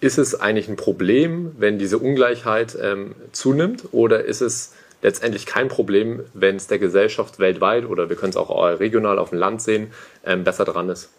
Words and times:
ist 0.00 0.16
es 0.16 0.40
eigentlich 0.40 0.68
ein 0.68 0.76
Problem, 0.76 1.54
wenn 1.58 1.78
diese 1.78 1.98
Ungleichheit 1.98 2.76
ähm, 2.80 3.14
zunimmt 3.32 3.88
oder 3.92 4.24
ist 4.24 4.40
es 4.40 4.74
letztendlich 5.02 5.44
kein 5.44 5.68
Problem, 5.68 6.24
wenn 6.32 6.56
es 6.56 6.66
der 6.66 6.78
Gesellschaft 6.78 7.38
weltweit 7.38 7.84
oder 7.84 8.08
wir 8.08 8.16
können 8.16 8.30
es 8.30 8.36
auch 8.36 8.50
regional 8.80 9.18
auf 9.18 9.30
dem 9.30 9.38
Land 9.38 9.60
sehen, 9.60 9.92
ähm, 10.24 10.42
besser 10.42 10.64
dran 10.64 10.88
ist? 10.88 11.10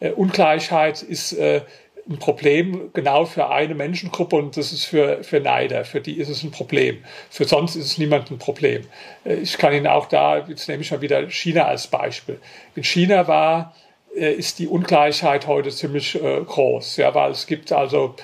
Äh, 0.00 0.12
Ungleichheit 0.12 1.02
ist 1.02 1.34
äh, 1.34 1.60
ein 2.08 2.18
Problem 2.18 2.90
genau 2.92 3.24
für 3.24 3.50
eine 3.50 3.74
Menschengruppe 3.74 4.36
und 4.36 4.56
das 4.56 4.72
ist 4.72 4.84
für, 4.84 5.22
für 5.22 5.40
Neider. 5.40 5.84
Für 5.84 6.00
die 6.00 6.18
ist 6.18 6.28
es 6.28 6.42
ein 6.42 6.50
Problem. 6.50 6.98
Für 7.30 7.44
sonst 7.44 7.76
ist 7.76 7.86
es 7.86 7.98
niemand 7.98 8.30
ein 8.30 8.38
Problem. 8.38 8.82
Äh, 9.24 9.34
ich 9.34 9.56
kann 9.58 9.72
Ihnen 9.72 9.86
auch 9.86 10.06
da, 10.06 10.38
jetzt 10.46 10.68
nehme 10.68 10.82
ich 10.82 10.90
mal 10.90 11.00
wieder 11.00 11.28
China 11.30 11.64
als 11.64 11.86
Beispiel. 11.86 12.40
In 12.74 12.84
China 12.84 13.28
war, 13.28 13.74
äh, 14.16 14.32
ist 14.32 14.58
die 14.58 14.66
Ungleichheit 14.66 15.46
heute 15.46 15.70
ziemlich 15.70 16.20
äh, 16.20 16.40
groß, 16.40 16.96
ja, 16.96 17.14
weil 17.14 17.32
es 17.32 17.46
gibt 17.46 17.72
also 17.72 18.14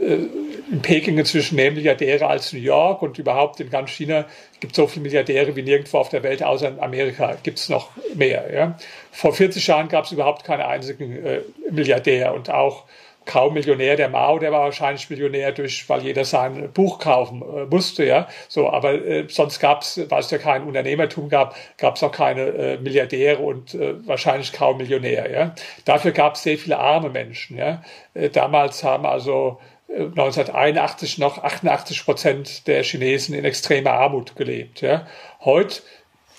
in 0.00 0.82
Peking 0.82 1.16
inzwischen 1.16 1.54
mehr 1.54 1.70
Milliardäre 1.70 2.26
als 2.26 2.52
New 2.52 2.58
York 2.58 3.02
und 3.02 3.20
überhaupt 3.20 3.60
in 3.60 3.70
ganz 3.70 3.90
China 3.90 4.24
gibt 4.58 4.72
es 4.72 4.76
so 4.76 4.88
viele 4.88 5.04
Milliardäre 5.04 5.54
wie 5.54 5.62
nirgendwo 5.62 5.98
auf 5.98 6.08
der 6.08 6.24
Welt, 6.24 6.42
außer 6.42 6.70
in 6.70 6.80
Amerika 6.80 7.36
gibt 7.40 7.60
es 7.60 7.68
noch 7.68 7.90
mehr. 8.16 8.52
Ja. 8.52 8.76
Vor 9.12 9.32
40 9.32 9.64
Jahren 9.64 9.86
gab 9.86 10.06
es 10.06 10.10
überhaupt 10.10 10.42
keinen 10.42 10.62
einzigen 10.62 11.22
Milliardär 11.70 12.34
und 12.34 12.50
auch 12.50 12.82
kaum 13.24 13.54
Millionär. 13.54 13.96
Der 13.96 14.08
Mao, 14.08 14.38
der 14.38 14.52
war 14.52 14.62
wahrscheinlich 14.62 15.08
Millionär 15.10 15.52
durch, 15.52 15.88
weil 15.88 16.02
jeder 16.02 16.24
sein 16.24 16.70
Buch 16.72 16.98
kaufen 16.98 17.42
äh, 17.42 17.64
musste, 17.66 18.04
ja. 18.04 18.28
So, 18.48 18.70
aber 18.70 18.94
äh, 18.94 19.26
sonst 19.28 19.60
gab 19.60 19.82
es, 19.82 20.00
weil 20.08 20.20
es 20.20 20.30
ja 20.30 20.38
kein 20.38 20.64
Unternehmertum 20.64 21.28
gab, 21.28 21.56
gab 21.78 21.96
es 21.96 22.02
auch 22.02 22.12
keine 22.12 22.42
äh, 22.42 22.78
Milliardäre 22.78 23.38
und 23.38 23.74
äh, 23.74 24.06
wahrscheinlich 24.06 24.52
kaum 24.52 24.78
Millionär, 24.78 25.30
ja. 25.30 25.54
Dafür 25.84 26.12
gab 26.12 26.34
es 26.34 26.42
sehr 26.42 26.58
viele 26.58 26.78
arme 26.78 27.10
Menschen, 27.10 27.58
ja. 27.58 27.82
Äh, 28.14 28.30
damals 28.30 28.84
haben 28.84 29.06
also 29.06 29.58
1981 29.92 31.18
äh, 31.18 31.20
noch 31.20 31.42
88 31.42 32.04
Prozent 32.04 32.66
der 32.66 32.82
Chinesen 32.82 33.34
in 33.34 33.44
extremer 33.44 33.92
Armut 33.92 34.36
gelebt. 34.36 34.80
Ja. 34.80 35.06
Heute 35.40 35.82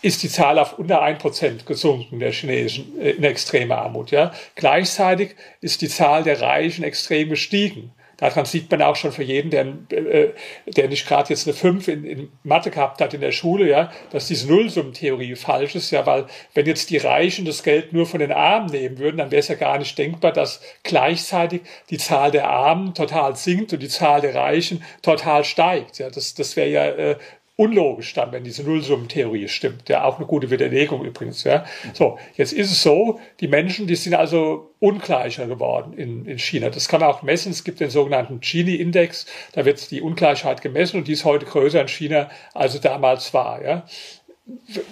ist 0.03 0.21
die 0.21 0.29
Zahl 0.29 0.59
auf 0.59 0.77
unter 0.77 1.01
ein 1.01 1.17
Prozent 1.17 1.65
gesunken 1.65 2.19
der 2.19 2.31
Chinesen 2.31 2.99
äh, 2.99 3.11
in 3.11 3.23
extremer 3.23 3.79
Armut. 3.79 4.11
Ja. 4.11 4.33
Gleichzeitig 4.55 5.35
ist 5.61 5.81
die 5.81 5.87
Zahl 5.87 6.23
der 6.23 6.41
Reichen 6.41 6.83
extrem 6.83 7.29
gestiegen. 7.29 7.91
Daran 8.17 8.45
sieht 8.45 8.69
man 8.69 8.81
auch 8.81 8.95
schon 8.95 9.11
für 9.11 9.23
jeden, 9.23 9.49
der, 9.49 9.65
äh, 9.89 10.33
der 10.67 10.87
nicht 10.87 11.07
gerade 11.07 11.29
jetzt 11.29 11.47
eine 11.47 11.55
5 11.55 11.87
in, 11.87 12.03
in 12.03 12.31
Mathe 12.43 12.69
gehabt 12.69 13.01
hat 13.01 13.13
in 13.13 13.21
der 13.21 13.31
Schule, 13.31 13.67
ja, 13.67 13.91
dass 14.11 14.27
diese 14.27 14.47
Nullsummentheorie 14.47 15.35
falsch 15.35 15.75
ist, 15.75 15.91
ja, 15.91 16.05
weil 16.05 16.27
wenn 16.53 16.65
jetzt 16.65 16.89
die 16.89 16.97
Reichen 16.97 17.45
das 17.45 17.63
Geld 17.63 17.91
nur 17.91 18.05
von 18.05 18.19
den 18.19 18.31
Armen 18.31 18.69
nehmen 18.69 18.99
würden, 18.99 19.17
dann 19.17 19.31
wäre 19.31 19.39
es 19.39 19.47
ja 19.47 19.55
gar 19.55 19.77
nicht 19.79 19.97
denkbar, 19.97 20.31
dass 20.31 20.61
gleichzeitig 20.83 21.61
die 21.89 21.97
Zahl 21.97 22.31
der 22.31 22.49
Armen 22.49 22.93
total 22.93 23.35
sinkt 23.35 23.73
und 23.73 23.81
die 23.81 23.89
Zahl 23.89 24.21
der 24.21 24.35
Reichen 24.35 24.83
total 25.01 25.43
steigt. 25.43 25.97
Ja, 25.97 26.09
das, 26.09 26.35
das 26.35 26.55
wäre 26.55 26.69
ja 26.69 26.85
äh, 26.85 27.15
unlogisch 27.55 28.13
dann, 28.13 28.31
wenn 28.31 28.43
diese 28.43 28.63
Nullsummentheorie 28.63 29.47
stimmt. 29.47 29.87
Ja, 29.87 30.05
auch 30.05 30.17
eine 30.17 30.25
gute 30.25 30.49
Widerlegung 30.49 31.05
übrigens. 31.05 31.43
Ja. 31.43 31.65
So, 31.93 32.17
jetzt 32.35 32.51
ist 32.51 32.71
es 32.71 32.81
so, 32.81 33.19
die 33.39 33.47
Menschen, 33.47 33.85
die 33.85 33.95
sind 33.95 34.15
also 34.15 34.73
ungleicher 34.79 35.45
geworden 35.45 35.93
in, 35.93 36.25
in 36.25 36.39
China. 36.39 36.69
Das 36.69 36.87
kann 36.87 37.01
man 37.01 37.09
auch 37.09 37.21
messen. 37.21 37.51
Es 37.51 37.63
gibt 37.63 37.79
den 37.79 37.91
sogenannten 37.91 38.39
Gini-Index. 38.39 39.27
Da 39.53 39.65
wird 39.65 39.91
die 39.91 40.01
Ungleichheit 40.01 40.61
gemessen 40.61 40.97
und 40.97 41.07
die 41.07 41.13
ist 41.13 41.25
heute 41.25 41.45
größer 41.45 41.81
in 41.81 41.87
China, 41.87 42.29
als 42.53 42.73
es 42.73 42.81
damals 42.81 43.33
war. 43.35 43.63
Ja. 43.63 43.85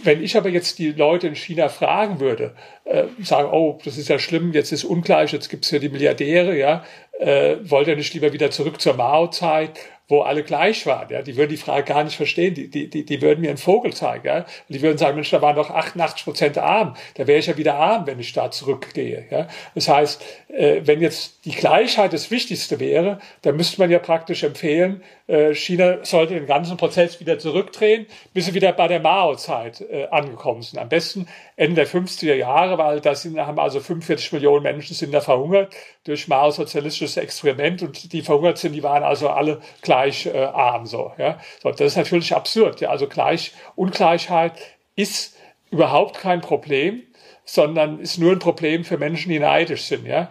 Wenn 0.03 0.23
ich 0.23 0.37
aber 0.37 0.49
jetzt 0.49 0.79
die 0.79 0.91
Leute 0.91 1.27
in 1.27 1.35
China 1.35 1.67
fragen 1.67 2.19
würde, 2.19 2.55
äh, 2.85 3.05
sagen, 3.21 3.49
oh, 3.51 3.79
das 3.83 3.97
ist 3.97 4.07
ja 4.07 4.17
schlimm, 4.17 4.53
jetzt 4.53 4.71
ist 4.71 4.85
ungleich, 4.85 5.33
jetzt 5.33 5.49
gibt's 5.49 5.71
ja 5.71 5.79
die 5.79 5.89
Milliardäre, 5.89 6.57
ja, 6.57 6.85
äh, 7.19 7.57
wollt 7.63 7.87
ihr 7.87 7.97
nicht 7.97 8.13
lieber 8.13 8.31
wieder 8.31 8.49
zurück 8.49 8.79
zur 8.79 8.93
Mao-Zeit 8.93 9.77
wo 10.07 10.21
alle 10.21 10.43
gleich 10.43 10.85
waren. 10.85 11.09
Ja? 11.09 11.21
Die 11.21 11.37
würden 11.37 11.49
die 11.49 11.57
Frage 11.57 11.85
gar 11.85 12.03
nicht 12.03 12.15
verstehen. 12.15 12.53
Die, 12.53 12.69
die, 12.69 12.89
die, 12.89 13.05
die 13.05 13.21
würden 13.21 13.41
mir 13.41 13.49
einen 13.49 13.57
Vogel 13.57 13.93
zeigen. 13.93 14.27
Ja? 14.27 14.45
Die 14.67 14.81
würden 14.81 14.97
sagen, 14.97 15.15
Mensch, 15.15 15.29
da 15.29 15.41
waren 15.41 15.55
doch 15.55 15.69
88 15.69 16.23
Prozent 16.25 16.57
arm. 16.57 16.95
Da 17.15 17.27
wäre 17.27 17.39
ich 17.39 17.47
ja 17.47 17.57
wieder 17.57 17.75
arm, 17.75 18.07
wenn 18.07 18.19
ich 18.19 18.33
da 18.33 18.51
zurückgehe. 18.51 19.25
Ja? 19.29 19.47
Das 19.73 19.87
heißt, 19.87 20.21
äh, 20.49 20.81
wenn 20.83 21.01
jetzt 21.01 21.45
die 21.45 21.51
Gleichheit 21.51 22.13
das 22.13 22.29
Wichtigste 22.29 22.79
wäre, 22.79 23.19
dann 23.41 23.55
müsste 23.55 23.79
man 23.79 23.89
ja 23.89 23.99
praktisch 23.99 24.43
empfehlen, 24.43 25.01
äh, 25.27 25.53
China 25.55 25.99
sollte 26.03 26.33
den 26.33 26.45
ganzen 26.45 26.75
Prozess 26.75 27.19
wieder 27.21 27.39
zurückdrehen, 27.39 28.05
bis 28.33 28.45
sie 28.47 28.53
wieder 28.53 28.73
bei 28.73 28.89
der 28.89 28.99
Mao-Zeit 28.99 29.81
äh, 29.81 30.07
angekommen 30.11 30.61
sind. 30.61 30.77
Am 30.77 30.89
besten 30.89 31.27
Ende 31.55 31.75
der 31.75 31.87
50er 31.87 32.35
Jahre, 32.35 32.77
weil 32.77 32.99
da 32.99 33.15
sind, 33.15 33.39
haben 33.39 33.59
also 33.59 33.79
45 33.79 34.33
Millionen 34.33 34.63
Menschen 34.63 34.93
sind 34.93 35.13
da 35.13 35.21
verhungert 35.21 35.73
durch 36.03 36.27
Maos 36.27 36.55
sozialistisches 36.55 37.17
Experiment 37.17 37.83
und 37.83 38.11
die 38.13 38.21
verhungert 38.21 38.57
sind, 38.57 38.73
die 38.73 38.83
waren 38.83 39.03
also 39.03 39.29
alle 39.29 39.61
gleich 39.81 40.25
äh, 40.25 40.37
arm. 40.37 40.85
So, 40.85 41.13
ja? 41.17 41.39
so, 41.61 41.69
das 41.69 41.81
ist 41.81 41.97
natürlich 41.97 42.35
absurd. 42.35 42.81
Ja? 42.81 42.89
Also 42.89 43.07
gleich, 43.07 43.53
Ungleichheit 43.75 44.53
ist 44.95 45.37
überhaupt 45.69 46.17
kein 46.17 46.41
Problem 46.41 47.03
sondern 47.43 47.99
ist 47.99 48.17
nur 48.17 48.31
ein 48.31 48.39
Problem 48.39 48.85
für 48.85 48.97
Menschen, 48.97 49.29
die 49.29 49.39
neidisch 49.39 49.83
sind. 49.83 50.05
Ja? 50.05 50.29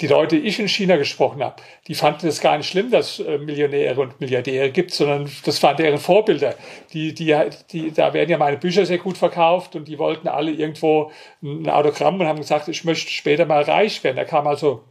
Die 0.00 0.06
Leute, 0.06 0.40
die 0.40 0.46
ich 0.46 0.58
in 0.60 0.68
China 0.68 0.96
gesprochen 0.96 1.42
habe, 1.42 1.56
die 1.86 1.94
fanden 1.94 2.28
es 2.28 2.40
gar 2.40 2.56
nicht 2.56 2.68
schlimm, 2.68 2.90
dass 2.90 3.18
äh, 3.18 3.38
Millionäre 3.38 4.00
und 4.00 4.20
Milliardäre 4.20 4.70
gibt, 4.70 4.92
sondern 4.92 5.30
das 5.44 5.62
waren 5.62 5.76
deren 5.76 5.98
Vorbilder. 5.98 6.54
Die, 6.92 7.14
die, 7.14 7.34
die, 7.72 7.92
da 7.92 8.12
werden 8.12 8.30
ja 8.30 8.38
meine 8.38 8.56
Bücher 8.56 8.86
sehr 8.86 8.98
gut 8.98 9.18
verkauft 9.18 9.76
und 9.76 9.88
die 9.88 9.98
wollten 9.98 10.28
alle 10.28 10.52
irgendwo 10.52 11.10
ein 11.42 11.68
Autogramm 11.68 12.20
und 12.20 12.26
haben 12.26 12.38
gesagt, 12.38 12.68
ich 12.68 12.84
möchte 12.84 13.10
später 13.10 13.46
mal 13.46 13.62
reich 13.62 14.02
werden. 14.04 14.16
Da 14.16 14.24
kam 14.24 14.46
also 14.46 14.84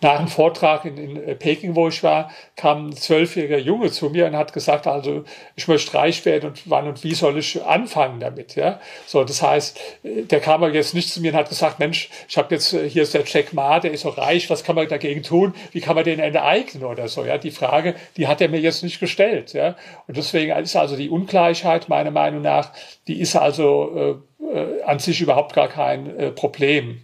nach 0.00 0.18
einem 0.18 0.28
Vortrag 0.28 0.84
in, 0.84 0.96
in 0.96 1.16
äh, 1.16 1.34
Peking, 1.34 1.74
wo 1.74 1.88
ich 1.88 2.02
war, 2.02 2.30
kam 2.56 2.88
ein 2.88 2.92
zwölfjähriger 2.92 3.58
Junge 3.58 3.90
zu 3.90 4.10
mir 4.10 4.26
und 4.26 4.36
hat 4.36 4.52
gesagt, 4.52 4.86
also 4.86 5.24
ich 5.56 5.68
möchte 5.68 5.94
reich 5.94 6.24
werden 6.24 6.50
und 6.50 6.62
wann 6.70 6.88
und 6.88 7.04
wie 7.04 7.14
soll 7.14 7.38
ich 7.38 7.62
anfangen 7.62 8.20
damit, 8.20 8.56
ja? 8.56 8.80
So, 9.06 9.24
das 9.24 9.42
heißt, 9.42 9.80
äh, 10.02 10.22
der 10.22 10.40
kam 10.40 10.62
aber 10.62 10.72
jetzt 10.72 10.94
nicht 10.94 11.12
zu 11.12 11.20
mir 11.20 11.32
und 11.32 11.38
hat 11.38 11.48
gesagt, 11.48 11.78
Mensch, 11.78 12.10
ich 12.28 12.36
habe 12.38 12.54
jetzt 12.54 12.72
äh, 12.72 12.88
hier 12.88 13.02
ist 13.02 13.14
der 13.14 13.24
Jack 13.24 13.52
Ma, 13.52 13.80
der 13.80 13.92
ist 13.92 14.02
so 14.02 14.10
reich, 14.10 14.48
was 14.50 14.64
kann 14.64 14.76
man 14.76 14.88
dagegen 14.88 15.22
tun? 15.22 15.54
Wie 15.72 15.80
kann 15.80 15.94
man 15.94 16.04
den 16.04 16.20
enteignen 16.20 16.84
oder 16.84 17.08
so, 17.08 17.24
ja? 17.24 17.38
Die 17.38 17.50
Frage, 17.50 17.94
die 18.16 18.26
hat 18.26 18.40
er 18.40 18.48
mir 18.48 18.60
jetzt 18.60 18.82
nicht 18.82 19.00
gestellt, 19.00 19.52
ja? 19.52 19.76
Und 20.06 20.16
deswegen 20.16 20.56
ist 20.56 20.76
also 20.76 20.96
die 20.96 21.10
Ungleichheit 21.10 21.88
meiner 21.88 22.10
Meinung 22.10 22.42
nach, 22.42 22.72
die 23.06 23.20
ist 23.20 23.36
also 23.36 24.22
äh, 24.52 24.82
an 24.84 24.98
sich 24.98 25.20
überhaupt 25.20 25.54
gar 25.54 25.68
kein 25.68 26.18
äh, 26.18 26.30
Problem. 26.30 27.02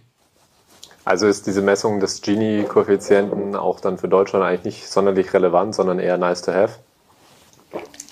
Also 1.07 1.25
ist 1.25 1.47
diese 1.47 1.61
Messung 1.61 2.01
des 2.01 2.21
Gini-Koeffizienten 2.21 3.55
auch 3.55 3.79
dann 3.79 3.97
für 3.97 4.09
Deutschland 4.09 4.43
eigentlich 4.43 4.75
nicht 4.75 4.89
sonderlich 4.89 5.33
relevant, 5.33 5.73
sondern 5.73 5.99
eher 5.99 6.17
nice 6.17 6.41
to 6.41 6.51
have? 6.51 6.79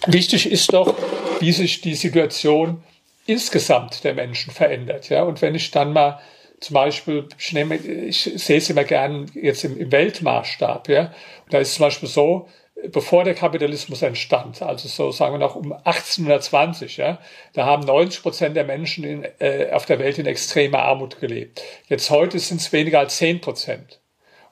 Wichtig 0.08 0.50
ist 0.50 0.72
doch, 0.72 0.96
wie 1.42 1.52
sich 1.52 1.82
die 1.82 1.96
Situation 1.96 2.82
insgesamt 3.26 4.06
der 4.06 4.14
Menschen 4.14 4.54
verändert. 4.54 5.10
Ja? 5.10 5.24
Und 5.24 5.42
wenn 5.42 5.56
ich 5.56 5.72
dann 5.72 5.92
mal 5.92 6.22
zum 6.62 6.76
Beispiel, 6.76 7.28
ich, 7.38 7.52
nehme, 7.52 7.76
ich 7.76 8.32
sehe 8.38 8.60
es 8.60 8.70
immer 8.70 8.86
gern 8.86 9.30
jetzt 9.34 9.66
im, 9.66 9.78
im 9.78 9.92
Weltmaßstab, 9.92 10.88
ja? 10.88 11.12
da 11.50 11.58
ist 11.58 11.76
zum 11.76 11.88
Beispiel 11.88 12.08
so, 12.08 12.48
bevor 12.92 13.24
der 13.24 13.36
Kapitalismus 13.36 14.02
entstand, 14.02 14.62
also 14.62 14.88
so 14.88 15.12
sagen 15.12 15.34
wir 15.34 15.40
noch 15.40 15.56
um 15.56 15.72
1820, 15.72 16.98
ja, 16.98 17.20
da 17.54 17.66
haben 17.66 17.84
90 17.84 18.22
Prozent 18.22 18.56
der 18.56 18.66
Menschen 18.66 19.04
in, 19.04 19.26
äh, 19.40 19.70
auf 19.72 19.86
der 19.86 20.00
Welt 20.00 20.18
in 20.18 20.26
extremer 20.26 20.80
Armut 20.80 21.20
gelebt. 21.20 21.62
Jetzt 21.88 22.10
heute 22.10 22.38
sind 22.40 22.62
es 22.62 22.72
weniger 22.74 23.00
als 23.00 23.18
10 23.18 23.42
Prozent. 23.42 24.00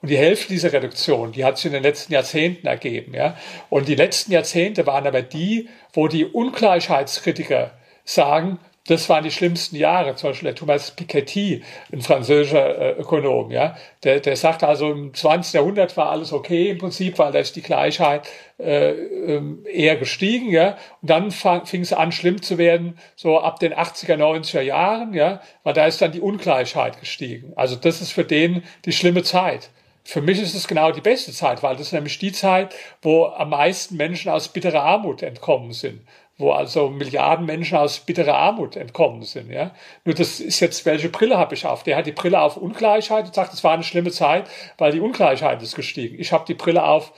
Und 0.02 0.10
die 0.10 0.18
Hälfte 0.18 0.50
dieser 0.50 0.74
Reduktion, 0.74 1.32
die 1.32 1.46
hat 1.46 1.58
sich 1.58 1.68
in 1.68 1.74
den 1.74 1.84
letzten 1.84 2.12
Jahrzehnten 2.12 2.68
ergeben, 2.68 3.14
ja. 3.14 3.38
Und 3.70 3.88
die 3.88 3.96
letzten 3.96 4.34
Jahrzehnte 4.34 4.86
waren 4.86 5.08
aber 5.08 5.22
die, 5.22 5.70
wo 5.94 6.10
die 6.10 6.26
Ungleichheitskritiker 6.26 7.72
sagen, 8.04 8.60
das 8.88 9.08
waren 9.08 9.24
die 9.24 9.32
schlimmsten 9.32 9.78
Jahre. 9.78 10.16
Zum 10.16 10.30
Beispiel 10.30 10.48
der 10.48 10.56
Thomas 10.56 10.92
Piketty, 10.92 11.64
ein 11.92 12.02
französischer 12.02 12.78
äh, 12.78 12.92
Ökonom, 13.00 13.50
ja, 13.50 13.78
der, 14.04 14.20
der 14.20 14.36
sagt 14.36 14.64
also, 14.64 14.92
im 14.92 15.14
20. 15.14 15.54
Jahrhundert 15.54 15.96
war 15.96 16.10
alles 16.10 16.34
okay 16.34 16.70
im 16.70 16.80
Prinzip, 16.80 17.18
weil 17.18 17.32
da 17.32 17.40
ist 17.40 17.56
die 17.56 17.62
Gleichheit 17.62 18.28
äh, 18.60 18.92
ähm, 18.92 19.66
eher 19.72 19.96
gestiegen, 19.96 20.50
ja. 20.52 20.78
Und 21.02 21.10
dann 21.10 21.32
fing 21.32 21.82
es 21.82 21.94
an, 21.94 22.12
schlimm 22.12 22.42
zu 22.42 22.58
werden, 22.58 22.98
so 23.16 23.40
ab 23.40 23.60
den 23.60 23.74
80er, 23.74 24.18
90er 24.18 24.62
Jahren, 24.62 25.14
ja, 25.14 25.42
weil 25.64 25.74
da 25.74 25.86
ist 25.86 26.02
dann 26.02 26.12
die 26.12 26.22
Ungleichheit 26.22 27.00
gestiegen. 27.00 27.54
Also 27.56 27.78
das 27.78 28.02
ist 28.02 28.12
für 28.12 28.26
den 28.26 28.64
die 28.86 28.92
schlimme 28.92 29.24
Zeit. 29.24 29.70
Für 30.06 30.22
mich 30.22 30.42
ist 30.42 30.54
es 30.54 30.68
genau 30.68 30.92
die 30.92 31.00
beste 31.00 31.32
Zeit, 31.32 31.64
weil 31.64 31.78
das 31.78 31.88
ist 31.88 31.94
nämlich 31.94 32.20
die 32.20 32.34
Zeit, 32.34 32.76
wo 33.02 33.28
am 33.28 33.52
meisten 33.52 33.96
Menschen 33.96 34.30
aus 34.30 34.50
bitterer 34.50 34.84
Armut 34.84 35.24
entkommen 35.24 35.72
sind 35.72 36.02
wo 36.38 36.52
also 36.52 36.90
Milliarden 36.90 37.46
Menschen 37.46 37.78
aus 37.78 38.00
bitterer 38.00 38.36
Armut 38.36 38.76
entkommen 38.76 39.22
sind. 39.22 39.52
Ja? 39.52 39.72
Nur 40.04 40.16
das 40.16 40.40
ist 40.40 40.60
jetzt, 40.60 40.86
welche 40.86 41.10
Brille 41.10 41.38
habe 41.38 41.54
ich 41.54 41.66
auf? 41.66 41.84
Der 41.84 41.96
hat 41.96 42.08
die 42.08 42.12
Brille 42.12 42.42
auf 42.42 42.58
Ungleichheit 42.58 43.26
und 43.26 43.36
sagt, 43.36 43.54
es 43.54 43.64
war 43.64 43.74
eine 43.74 43.84
schlimme 43.84 44.12
Zeit, 44.12 44.50
weil 44.78 44.92
die 44.92 45.00
Ungleichheit 45.00 45.62
ist 45.62 45.76
gestiegen. 45.76 46.20
Ich 46.20 46.32
habe 46.32 46.46
die 46.46 46.56
Brille 46.56 46.84
auf 46.84 47.14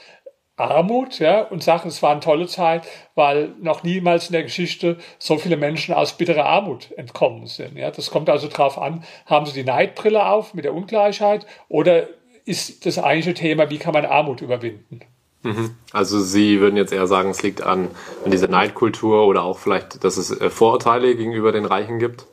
Armut 0.57 1.19
ja, 1.19 1.41
und 1.41 1.63
sagen, 1.63 1.89
es 1.89 2.01
war 2.01 2.12
eine 2.12 2.21
tolle 2.21 2.47
Zeit, 2.47 2.88
weil 3.13 3.53
noch 3.59 3.83
niemals 3.83 4.27
in 4.27 4.33
der 4.33 4.44
Geschichte 4.44 4.97
so 5.19 5.38
viele 5.38 5.57
Menschen 5.57 5.94
aus 5.94 6.18
bitterer 6.18 6.45
Armut 6.45 6.91
entkommen 6.97 7.47
sind. 7.47 7.77
Ja. 7.77 7.91
Das 7.91 8.09
kommt 8.09 8.29
also 8.29 8.47
darauf 8.47 8.77
an, 8.77 9.03
haben 9.25 9.45
sie 9.45 9.53
die 9.53 9.63
Neidbrille 9.63 10.25
auf 10.25 10.53
mit 10.53 10.65
der 10.65 10.73
Ungleichheit 10.73 11.45
oder 11.68 12.07
ist 12.45 12.85
das 12.85 13.00
eigentliche 13.00 13.33
Thema, 13.33 13.69
wie 13.69 13.79
kann 13.79 13.94
man 13.94 14.06
Armut 14.06 14.41
überwinden? 14.41 15.01
Mhm. 15.45 15.75
Also 15.92 16.19
Sie 16.19 16.59
würden 16.59 16.75
jetzt 16.75 16.92
eher 16.92 17.06
sagen, 17.06 17.30
es 17.30 17.44
liegt 17.44 17.62
an, 17.62 17.89
an 18.24 18.31
dieser 18.31 18.47
Neidkultur 18.47 19.27
oder 19.27 19.44
auch 19.44 19.59
vielleicht, 19.59 20.03
dass 20.03 20.18
es 20.18 20.31
äh, 20.31 20.50
Vorurteile 20.50 21.15
gegenüber 21.15 21.51
den 21.51 21.65
Reichen 21.65 22.00
gibt? 22.00 22.25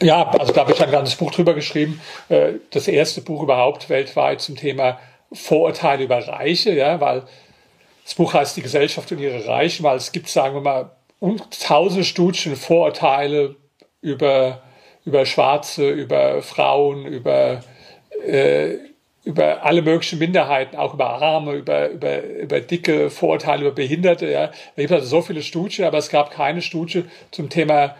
Ja, 0.00 0.28
also 0.30 0.52
da 0.52 0.62
habe 0.62 0.72
ich 0.72 0.82
ein 0.82 0.90
ganzes 0.90 1.16
Buch 1.16 1.30
drüber 1.30 1.52
geschrieben. 1.52 2.00
Äh, 2.28 2.54
das 2.70 2.88
erste 2.88 3.20
Buch 3.20 3.42
überhaupt 3.42 3.90
weltweit 3.90 4.40
zum 4.40 4.56
Thema 4.56 4.98
Vorurteile 5.30 6.04
über 6.04 6.26
Reiche, 6.26 6.72
ja, 6.72 7.00
weil 7.00 7.24
das 8.04 8.14
Buch 8.14 8.32
heißt 8.32 8.56
Die 8.56 8.62
Gesellschaft 8.62 9.12
und 9.12 9.18
ihre 9.18 9.46
Reichen, 9.46 9.84
weil 9.84 9.96
es 9.96 10.12
gibt, 10.12 10.28
sagen 10.28 10.54
wir 10.54 10.60
mal, 10.62 10.90
tausende 11.66 12.04
Studien, 12.04 12.56
Vorurteile 12.56 13.56
über, 14.00 14.62
über 15.04 15.26
Schwarze, 15.26 15.90
über 15.90 16.42
Frauen, 16.42 17.06
über, 17.06 17.62
äh, 18.26 18.74
über 19.24 19.64
alle 19.64 19.82
möglichen 19.82 20.18
Minderheiten, 20.18 20.76
auch 20.76 20.94
über 20.94 21.10
Arme, 21.22 21.54
über, 21.54 21.88
über, 21.90 22.22
über 22.22 22.60
dicke 22.60 23.08
Vorurteile, 23.08 23.62
über 23.62 23.74
Behinderte. 23.74 24.30
Ja. 24.30 24.46
Da 24.48 24.82
gibt 24.82 24.90
es 24.90 24.92
also 24.92 25.06
so 25.06 25.22
viele 25.22 25.42
Studien, 25.42 25.84
aber 25.84 25.98
es 25.98 26.08
gab 26.08 26.32
keine 26.32 26.60
Studie 26.60 27.04
zum 27.30 27.48
Thema 27.48 27.94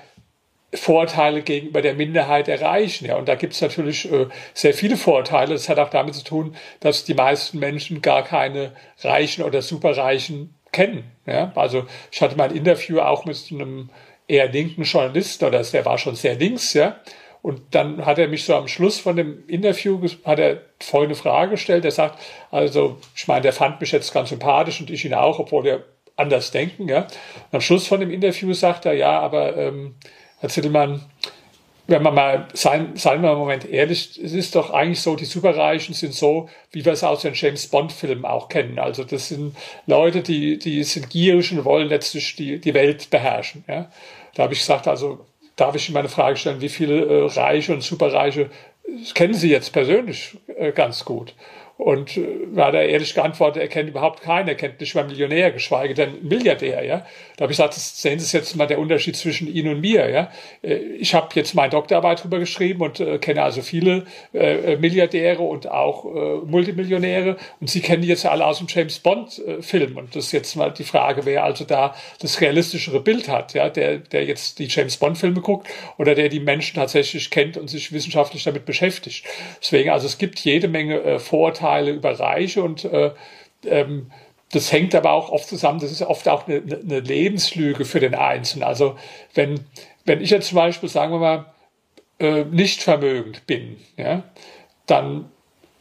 Vorteile 0.74 1.42
gegenüber 1.42 1.82
der 1.82 1.94
Minderheit 1.94 2.48
erreichen. 2.48 3.04
Ja, 3.04 3.16
und 3.16 3.28
da 3.28 3.34
gibt 3.34 3.52
es 3.52 3.60
natürlich 3.60 4.10
äh, 4.10 4.26
sehr 4.54 4.74
viele 4.74 4.96
Vorteile. 4.96 5.52
Das 5.52 5.68
hat 5.68 5.78
auch 5.78 5.90
damit 5.90 6.14
zu 6.14 6.24
tun, 6.24 6.56
dass 6.80 7.04
die 7.04 7.14
meisten 7.14 7.58
Menschen 7.58 8.00
gar 8.00 8.24
keine 8.24 8.72
Reichen 9.02 9.44
oder 9.44 9.60
Superreichen 9.62 10.54
kennen. 10.72 11.04
Ja, 11.26 11.52
also 11.54 11.84
ich 12.10 12.20
hatte 12.22 12.36
mal 12.36 12.48
ein 12.48 12.56
Interview 12.56 13.00
auch 13.00 13.26
mit 13.26 13.38
einem 13.50 13.90
eher 14.26 14.48
linken 14.48 14.84
Journalisten, 14.84 15.44
oder 15.44 15.62
der 15.62 15.84
war 15.84 15.98
schon 15.98 16.16
sehr 16.16 16.34
links, 16.36 16.72
ja. 16.72 16.96
Und 17.42 17.60
dann 17.72 18.06
hat 18.06 18.18
er 18.18 18.28
mich 18.28 18.44
so 18.44 18.54
am 18.54 18.68
Schluss 18.68 19.00
von 19.00 19.16
dem 19.16 19.46
Interview 19.48 20.00
hat 20.24 20.38
er 20.38 20.60
folgende 20.80 21.16
Frage 21.16 21.52
gestellt. 21.52 21.84
Er 21.84 21.90
sagt, 21.90 22.20
also, 22.52 22.98
ich 23.16 23.26
meine, 23.26 23.42
der 23.42 23.52
fand 23.52 23.80
mich 23.80 23.90
jetzt 23.90 24.14
ganz 24.14 24.28
sympathisch 24.28 24.80
und 24.80 24.90
ich 24.90 25.04
ihn 25.04 25.14
auch, 25.14 25.40
obwohl 25.40 25.64
wir 25.64 25.84
anders 26.16 26.52
denken, 26.52 26.88
ja. 26.88 27.00
Und 27.00 27.54
am 27.54 27.60
Schluss 27.60 27.88
von 27.88 27.98
dem 27.98 28.10
Interview 28.10 28.52
sagt 28.52 28.86
er, 28.86 28.92
ja, 28.92 29.18
aber 29.18 29.56
ähm, 29.56 29.96
Herr 30.38 30.50
Zittelmann, 30.50 31.02
wenn 31.88 32.02
man 32.02 32.14
mal, 32.14 32.48
seien, 32.52 32.96
seien 32.96 33.22
wir 33.22 33.32
im 33.32 33.38
Moment 33.38 33.68
ehrlich, 33.68 34.20
es 34.22 34.32
ist 34.32 34.54
doch 34.54 34.70
eigentlich 34.70 35.00
so, 35.00 35.16
die 35.16 35.24
Superreichen 35.24 35.94
sind 35.94 36.14
so, 36.14 36.48
wie 36.70 36.84
wir 36.84 36.92
es 36.92 37.02
aus 37.02 37.22
den 37.22 37.34
James 37.34 37.66
Bond-Filmen 37.66 38.24
auch 38.24 38.48
kennen. 38.48 38.78
Also 38.78 39.02
das 39.02 39.28
sind 39.28 39.56
Leute, 39.86 40.22
die, 40.22 40.58
die 40.58 40.84
sind 40.84 41.10
gierig 41.10 41.50
und 41.52 41.64
wollen 41.64 41.88
letztlich 41.88 42.36
die, 42.36 42.60
die 42.60 42.74
Welt 42.74 43.10
beherrschen. 43.10 43.64
Ja? 43.66 43.90
Da 44.34 44.44
habe 44.44 44.52
ich 44.52 44.60
gesagt, 44.60 44.86
also 44.86 45.26
darf 45.56 45.74
ich 45.74 45.88
Ihnen 45.88 45.94
mal 45.94 46.00
eine 46.00 46.08
Frage 46.08 46.36
stellen, 46.36 46.60
wie 46.60 46.68
viele 46.68 47.04
äh, 47.04 47.26
Reiche 47.26 47.72
und 47.72 47.82
Superreiche 47.82 48.50
kennen 49.14 49.34
Sie 49.34 49.50
jetzt 49.50 49.72
persönlich 49.72 50.36
äh, 50.56 50.72
ganz 50.72 51.04
gut? 51.04 51.34
Und 51.82 52.16
äh, 52.16 52.22
hat 52.58 52.74
er 52.74 52.88
ehrlich 52.88 53.12
geantwortet, 53.12 53.60
er 53.60 53.66
kennt 53.66 53.88
überhaupt 53.88 54.22
keinen, 54.22 54.46
er 54.46 54.54
kennt 54.54 54.80
nicht 54.80 54.94
mal 54.94 55.04
Millionär, 55.04 55.50
geschweige 55.50 55.94
denn 55.94 56.14
Milliardär. 56.22 56.84
Ja? 56.84 57.04
Da 57.36 57.42
habe 57.42 57.52
ich 57.52 57.56
gesagt, 57.56 57.74
sehen 57.74 58.20
Sie 58.20 58.36
jetzt 58.36 58.54
mal 58.54 58.68
der 58.68 58.78
Unterschied 58.78 59.16
zwischen 59.16 59.52
Ihnen 59.52 59.74
und 59.74 59.80
mir. 59.80 60.08
Ja? 60.08 60.30
Äh, 60.62 60.76
ich 60.76 61.12
habe 61.12 61.30
jetzt 61.34 61.54
meine 61.56 61.70
Doktorarbeit 61.70 62.22
drüber 62.22 62.38
geschrieben 62.38 62.82
und 62.82 63.00
äh, 63.00 63.18
kenne 63.18 63.42
also 63.42 63.62
viele 63.62 64.04
äh, 64.32 64.76
Milliardäre 64.76 65.42
und 65.42 65.68
auch 65.68 66.04
äh, 66.04 66.46
Multimillionäre. 66.46 67.36
Und 67.60 67.68
Sie 67.68 67.80
kennen 67.80 68.02
die 68.02 68.08
jetzt 68.08 68.26
alle 68.26 68.46
aus 68.46 68.58
dem 68.58 68.68
James 68.68 69.00
Bond-Film. 69.00 69.96
Und 69.96 70.14
das 70.14 70.26
ist 70.26 70.32
jetzt 70.32 70.54
mal 70.54 70.70
die 70.70 70.84
Frage, 70.84 71.26
wer 71.26 71.42
also 71.42 71.64
da 71.64 71.96
das 72.20 72.40
realistischere 72.40 73.00
Bild 73.00 73.28
hat. 73.28 73.54
Ja? 73.54 73.68
Der, 73.68 73.98
der 73.98 74.24
jetzt 74.24 74.60
die 74.60 74.68
James 74.68 74.98
Bond-Filme 74.98 75.40
guckt 75.40 75.66
oder 75.98 76.14
der 76.14 76.28
die 76.28 76.38
Menschen 76.38 76.76
tatsächlich 76.76 77.30
kennt 77.30 77.56
und 77.56 77.68
sich 77.68 77.90
wissenschaftlich 77.90 78.44
damit 78.44 78.66
beschäftigt. 78.66 79.24
Deswegen, 79.60 79.90
also 79.90 80.06
es 80.06 80.16
gibt 80.16 80.38
jede 80.38 80.68
Menge 80.68 81.02
äh, 81.02 81.18
Vorurteile 81.18 81.71
Vorteile 81.72 81.90
über 81.92 82.62
und 82.62 82.84
äh, 82.84 83.12
ähm, 83.64 84.10
das 84.52 84.70
hängt 84.70 84.94
aber 84.94 85.12
auch 85.12 85.30
oft 85.30 85.48
zusammen, 85.48 85.80
das 85.80 85.90
ist 85.90 86.02
oft 86.02 86.28
auch 86.28 86.46
eine, 86.46 86.60
eine 86.60 87.00
Lebenslüge 87.00 87.84
für 87.84 88.00
den 88.00 88.14
Einzelnen. 88.14 88.64
Also 88.64 88.96
wenn, 89.34 89.60
wenn 90.04 90.20
ich 90.20 90.30
jetzt 90.30 90.48
zum 90.48 90.56
Beispiel, 90.56 90.88
sagen 90.88 91.12
wir 91.12 91.18
mal, 91.18 91.46
äh, 92.18 92.44
nicht 92.44 92.82
vermögend 92.82 93.46
bin, 93.46 93.78
ja, 93.96 94.24
dann 94.86 95.30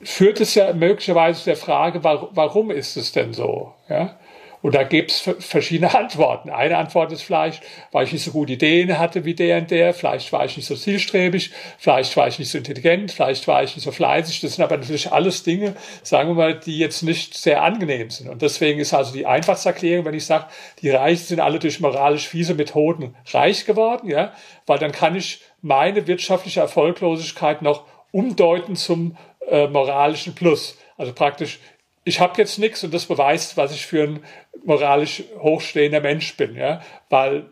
führt 0.02 0.40
es 0.40 0.56
ja 0.56 0.74
möglicherweise 0.74 1.40
zu 1.40 1.46
der 1.46 1.58
Frage, 1.58 2.04
warum 2.04 2.72
ist 2.72 2.96
es 2.96 3.12
denn 3.12 3.34
so? 3.34 3.74
Ja? 3.90 4.18
Und 4.62 4.76
da 4.76 4.84
gibt 4.84 5.12
es 5.12 5.30
verschiedene 5.40 5.94
Antworten. 5.98 6.50
Eine 6.50 6.78
Antwort 6.78 7.12
ist 7.12 7.24
vielleicht, 7.24 7.64
weil 7.92 8.06
ich 8.06 8.14
nicht 8.14 8.24
so 8.24 8.32
gute 8.32 8.54
Ideen 8.54 8.98
hatte 8.98 9.26
wie 9.26 9.34
der 9.34 9.58
und 9.58 9.72
der, 9.72 9.94
vielleicht 9.94 10.32
war 10.32 10.46
ich 10.46 10.56
nicht 10.58 10.66
so 10.66 10.76
zielstrebig, 10.76 11.52
vielleicht 11.78 12.16
war 12.18 12.28
ich 12.28 12.40
nicht 12.40 12.52
so 12.52 12.58
intelligent, 12.58 13.12
vielleicht 13.12 13.48
war 13.48 13.64
ich 13.64 13.76
nicht 13.76 13.84
so 13.84 13.92
fleißig. 13.92 14.42
Das 14.42 14.56
sind 14.56 14.64
aber 14.64 14.78
natürlich 14.78 15.12
alles 15.12 15.44
Dinge, 15.44 15.76
sagen 16.04 16.30
wir 16.30 16.36
mal, 16.36 16.60
die 16.60 16.78
jetzt 16.78 17.02
nicht 17.04 17.36
sehr 17.36 17.64
angenehm 17.64 18.10
sind. 18.10 18.30
Und 18.30 18.42
deswegen 18.42 18.80
ist 18.80 18.94
also 18.94 19.14
die 19.14 19.26
einfachste 19.26 19.70
Erklärung, 19.70 20.06
wenn 20.06 20.14
ich 20.14 20.26
sage, 20.26 20.46
die 20.82 20.90
Reichen 20.90 21.26
sind 21.26 21.40
alle 21.40 21.60
durch 21.60 21.80
moralisch 21.80 22.28
fiese 22.28 22.54
Methoden 22.54 23.16
reich 23.32 23.66
geworden, 23.66 24.10
ja, 24.10 24.34
weil 24.66 24.80
dann 24.80 24.92
kann 24.92 25.16
ich 25.16 25.42
meine 25.62 26.08
wirtschaftliche 26.08 26.60
Erfolglosigkeit 26.60 27.62
noch 27.62 27.86
umdeuten 28.12 28.76
zum 28.76 29.18
äh, 29.48 29.68
moralischen 29.68 30.36
Plus. 30.36 30.78
Also 30.98 31.14
praktisch, 31.14 31.60
ich 32.04 32.20
habe 32.20 32.42
jetzt 32.42 32.58
nichts 32.58 32.84
und 32.84 32.94
das 32.94 33.06
beweist, 33.06 33.58
was 33.58 33.74
ich 33.74 33.86
für 33.86 34.04
ein 34.04 34.24
moralisch 34.64 35.24
hochstehender 35.40 36.02
Mensch 36.02 36.36
bin, 36.36 36.56
ja, 36.56 36.82
weil 37.10 37.46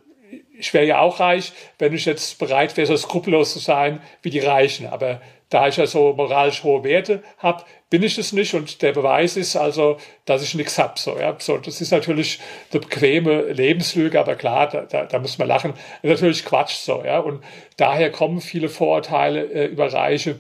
ich 0.58 0.74
wäre 0.74 0.86
ja 0.86 1.00
auch 1.00 1.20
reich, 1.20 1.54
wenn 1.78 1.94
ich 1.94 2.06
jetzt 2.06 2.38
bereit 2.38 2.76
wäre, 2.78 2.88
so 2.88 2.98
skrupellos 2.98 3.54
zu 3.54 3.60
sein 3.60 4.02
wie 4.22 4.30
die 4.30 4.40
Reichen. 4.40 4.88
Aber 4.88 5.22
da 5.50 5.68
ich 5.68 5.78
ja 5.78 5.88
so 5.88 6.14
moralisch 6.14 6.64
hohe 6.64 6.84
Werte 6.84 7.24
habe, 7.40 7.64
bin 7.90 8.04
ich 8.04 8.18
es 8.18 8.34
nicht 8.34 8.54
und 8.54 8.82
der 8.84 8.92
Beweis 8.92 9.38
ist 9.38 9.56
also, 9.56 9.98
dass 10.26 10.44
ich 10.44 10.54
nichts 10.54 10.78
hab. 10.78 11.00
So, 11.00 11.18
ja. 11.18 11.36
so, 11.40 11.58
das 11.58 11.82
ist 11.82 11.92
natürlich 11.92 12.40
eine 12.72 12.82
bequeme 12.82 13.44
Lebenslüge, 13.54 14.20
aber 14.20 14.36
klar, 14.36 14.70
da, 14.70 14.82
da, 14.82 15.06
da 15.06 15.20
muss 15.20 15.40
man 15.40 15.48
lachen. 15.48 15.74
natürlich 16.04 16.46
Quatsch 16.46 16.76
so, 16.76 17.04
ja. 17.04 17.20
Und 17.20 17.44
daher 17.78 18.12
kommen 18.12 18.42
viele 18.42 18.70
Vorurteile 18.70 19.46
äh, 19.46 19.66
über 19.66 19.92
Reiche 19.92 20.40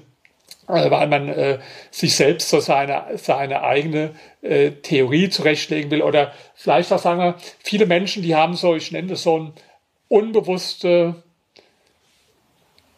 weil 0.67 1.07
man 1.07 1.29
äh, 1.29 1.59
sich 1.89 2.15
selbst 2.15 2.49
so 2.49 2.59
seine, 2.59 3.17
seine 3.17 3.63
eigene 3.63 4.15
äh, 4.41 4.71
Theorie 4.71 5.29
zurechtlegen 5.29 5.89
will. 5.89 6.03
Oder 6.03 6.33
vielleicht 6.55 6.93
auch 6.93 6.99
sagen 6.99 7.19
wir, 7.19 7.35
viele 7.63 7.85
Menschen, 7.85 8.21
die 8.21 8.35
haben 8.35 8.55
so, 8.55 8.75
ich 8.75 8.91
nenne 8.91 9.09
das 9.09 9.23
so 9.23 9.39
ein 9.39 9.53
unbewusste 10.07 11.23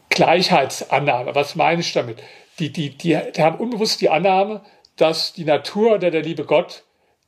Gleichheitsannahme. 0.10 1.34
Was 1.34 1.56
meine 1.56 1.82
ich 1.82 1.94
damit? 1.94 2.22
Die, 2.60 2.72
die, 2.72 2.90
die, 2.90 3.18
die 3.36 3.42
haben 3.42 3.58
unbewusst 3.58 4.02
die 4.02 4.10
Annahme, 4.10 4.62
dass 4.98 5.34
die 5.34 5.46
Natur 5.46 5.96
oder 5.96 6.12
der 6.12 6.22
liebe 6.22 6.44
Gott 6.44 6.84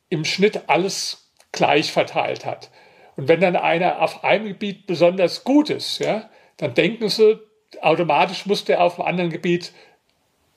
im 0.10 0.26
Schnitt 0.26 0.64
alles 0.68 1.32
gleich 1.52 1.92
verteilt 1.92 2.46
hat. 2.46 2.70
Und 3.16 3.28
wenn 3.28 3.40
dann 3.40 3.56
einer 3.56 4.02
auf 4.02 4.24
einem 4.24 4.48
Gebiet 4.48 4.88
besonders 4.88 5.44
gut 5.44 5.70
ist, 5.70 6.00
ja, 6.00 6.30
dann 6.58 6.74
denken 6.74 7.10
sie, 7.10 7.40
automatisch 7.82 8.46
muss 8.46 8.66
der 8.66 8.82
auf 8.82 9.00
einem 9.00 9.08
anderen 9.08 9.30
Gebiet 9.30 9.72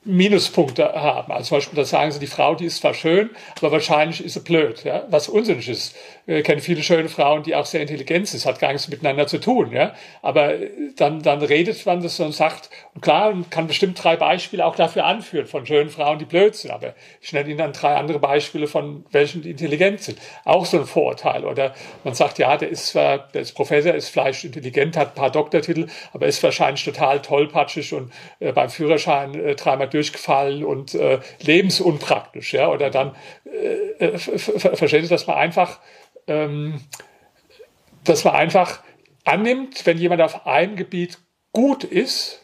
Minuspunkte 0.07 0.93
haben. 0.95 1.33
Also 1.33 1.49
zum 1.49 1.57
Beispiel, 1.59 1.77
da 1.77 1.85
sagen 1.85 2.13
sie, 2.13 2.19
die 2.19 2.27
Frau, 2.27 2.55
die 2.55 2.67
ist 2.67 2.79
zwar 2.79 2.95
schön, 2.95 3.31
aber 3.59 3.73
wahrscheinlich 3.73 4.25
ist 4.25 4.35
sie 4.35 4.41
blöd, 4.41 4.85
ja? 4.85 5.05
was 5.11 5.29
unsinnig 5.29 5.69
ist. 5.69 5.97
Wir 6.27 6.43
kennen 6.43 6.61
viele 6.61 6.83
schöne 6.83 7.09
Frauen, 7.09 7.43
die 7.43 7.55
auch 7.55 7.67
sehr 7.67 7.81
intelligent 7.81 8.29
sind, 8.29 8.45
hat 8.47 8.59
gar 8.59 8.73
nichts 8.73 8.89
miteinander 8.89 9.27
zu 9.27 9.39
tun. 9.39 9.73
Ja? 9.73 9.95
Aber 10.23 10.55
dann, 10.97 11.23
dann 11.23 11.43
redet 11.43 11.85
man 11.87 12.03
das 12.03 12.19
und 12.21 12.33
sagt, 12.33 12.71
und 12.95 13.01
klar, 13.01 13.33
man 13.33 13.51
kann 13.51 13.67
bestimmt 13.67 14.03
drei 14.03 14.17
Beispiele 14.17 14.65
auch 14.65 14.77
dafür 14.77 15.05
anführen 15.05 15.47
von 15.47 15.67
schönen 15.67 15.91
Frauen, 15.91 16.19
die 16.19 16.25
blöd 16.25 16.55
sind, 16.55 16.71
aber 16.71 16.95
ich 17.21 17.33
nenne 17.33 17.49
Ihnen 17.49 17.59
dann 17.59 17.73
drei 17.73 17.95
andere 17.97 18.19
Beispiele 18.19 18.67
von 18.67 19.05
welchen, 19.11 19.43
die 19.43 19.51
intelligent 19.51 20.03
sind. 20.03 20.19
Auch 20.45 20.67
so 20.67 20.79
ein 20.79 20.87
Vorurteil. 20.87 21.45
Oder 21.45 21.75
man 22.05 22.15
sagt, 22.15 22.39
ja, 22.39 22.57
der 22.57 22.69
ist 22.69 22.89
zwar, 22.89 23.19
der 23.19 23.43
ist 23.43 23.53
Professor, 23.53 23.95
ist 23.95 24.09
vielleicht 24.09 24.45
intelligent, 24.45 24.97
hat 24.97 25.13
ein 25.13 25.15
paar 25.15 25.31
Doktortitel, 25.31 25.87
aber 26.13 26.27
ist 26.27 26.43
wahrscheinlich 26.43 26.85
total 26.85 27.21
tollpatschig 27.21 27.93
und 27.93 28.13
äh, 28.41 28.53
beim 28.53 28.71
Führerschein 28.71 29.35
äh, 29.35 29.55
dreimal 29.55 29.89
durchgefallen 29.97 30.65
und 30.65 30.95
äh, 30.95 31.21
lebensunpraktisch, 31.41 32.53
ja, 32.53 32.69
oder 32.69 32.91
dann 32.91 33.17
äh, 33.45 34.05
äh 34.05 34.19
versteht 34.19 35.03
ihr, 35.03 35.09
dass 35.09 35.27
man 35.27 35.37
einfach, 35.37 35.81
ähm, 36.27 36.81
dass 38.05 38.25
man 38.25 38.35
einfach 38.35 38.83
annimmt, 39.25 39.87
wenn 39.87 39.99
jemand 39.99 40.23
auf 40.23 40.47
einem 40.47 40.77
Gebiet 40.77 41.19
gut 41.53 41.85
ist, 41.85 42.43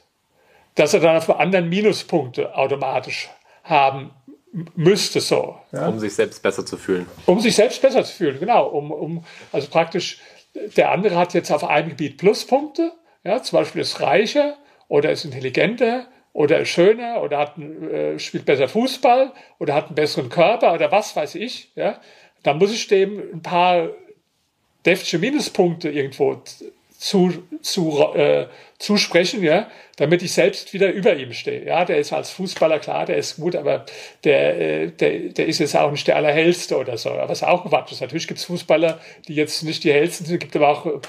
dass 0.75 0.95
er 0.95 1.01
dann 1.01 1.17
auf 1.17 1.29
anderen 1.31 1.69
Minuspunkte 1.69 2.57
automatisch 2.57 3.29
haben 3.63 4.11
müsste 4.75 5.21
so. 5.21 5.57
Ja? 5.73 5.89
Um 5.89 5.99
sich 5.99 6.15
selbst 6.15 6.43
besser 6.43 6.65
zu 6.67 6.77
fühlen. 6.77 7.07
Um 7.27 7.41
sich 7.41 7.55
selbst 7.55 7.81
besser 7.81 8.05
zu 8.05 8.15
fühlen, 8.15 8.39
genau. 8.39 8.69
Um, 8.69 8.91
um, 8.91 9.25
also 9.51 9.69
praktisch, 9.69 10.21
der 10.77 10.91
andere 10.91 11.17
hat 11.17 11.35
jetzt 11.35 11.51
auf 11.51 11.65
einem 11.65 11.91
Gebiet 11.91 12.19
Pluspunkte, 12.19 12.93
ja, 13.25 13.43
zum 13.43 13.59
Beispiel 13.59 13.83
ist 13.83 14.01
reicher 14.01 14.57
oder 14.89 15.11
ist 15.11 15.25
intelligenter 15.25 16.07
oder 16.33 16.61
ist 16.61 16.71
schöner 16.71 17.23
oder 17.23 17.39
hat, 17.39 17.59
äh, 17.59 18.19
spielt 18.19 18.45
besser 18.45 18.69
Fußball 18.69 19.33
oder 19.59 19.75
hat 19.75 19.87
einen 19.87 19.95
besseren 19.95 20.29
Körper 20.29 20.73
oder 20.73 20.91
was 20.91 21.15
weiß 21.15 21.35
ich, 21.35 21.71
ja, 21.75 22.01
dann 22.43 22.59
muss 22.59 22.73
ich 22.73 22.87
dem 22.89 23.23
ein 23.35 23.43
paar 23.43 23.91
deftige 24.85 25.19
Minuspunkte 25.19 25.91
irgendwo 25.91 26.43
zu, 27.03 27.43
zu, 27.63 28.15
äh, 28.15 28.47
zusprechen, 28.79 29.43
ja, 29.43 29.69
damit 29.97 30.23
ich 30.23 30.33
selbst 30.33 30.73
wieder 30.73 30.93
über 30.93 31.17
ihm 31.17 31.33
stehe. 31.33 31.65
Ja, 31.65 31.85
der 31.85 31.99
ist 31.99 32.13
als 32.13 32.31
Fußballer 32.31 32.79
klar, 32.79 33.07
der 33.07 33.17
ist 33.17 33.37
gut, 33.37 33.57
aber 33.57 33.87
der, 34.23 34.61
äh, 34.61 34.87
der, 34.91 35.19
der 35.31 35.47
ist 35.47 35.59
jetzt 35.59 35.77
auch 35.77 35.91
nicht 35.91 36.07
der 36.07 36.17
Allerhellste 36.17 36.77
oder 36.77 36.97
so. 36.97 37.11
Aber 37.11 37.33
es 37.33 37.43
ist 37.43 37.49
auch 37.49 37.65
Quatsch. 37.69 38.01
Natürlich 38.01 38.29
gibt 38.29 38.39
es 38.39 38.47
Fußballer, 38.47 39.01
die 39.27 39.35
jetzt 39.35 39.65
nicht 39.65 39.83
die 39.83 39.93
hellsten 39.93 40.27
sind, 40.27 40.39
gibt 40.39 40.55
aber 40.55 40.69
auch 40.69 41.01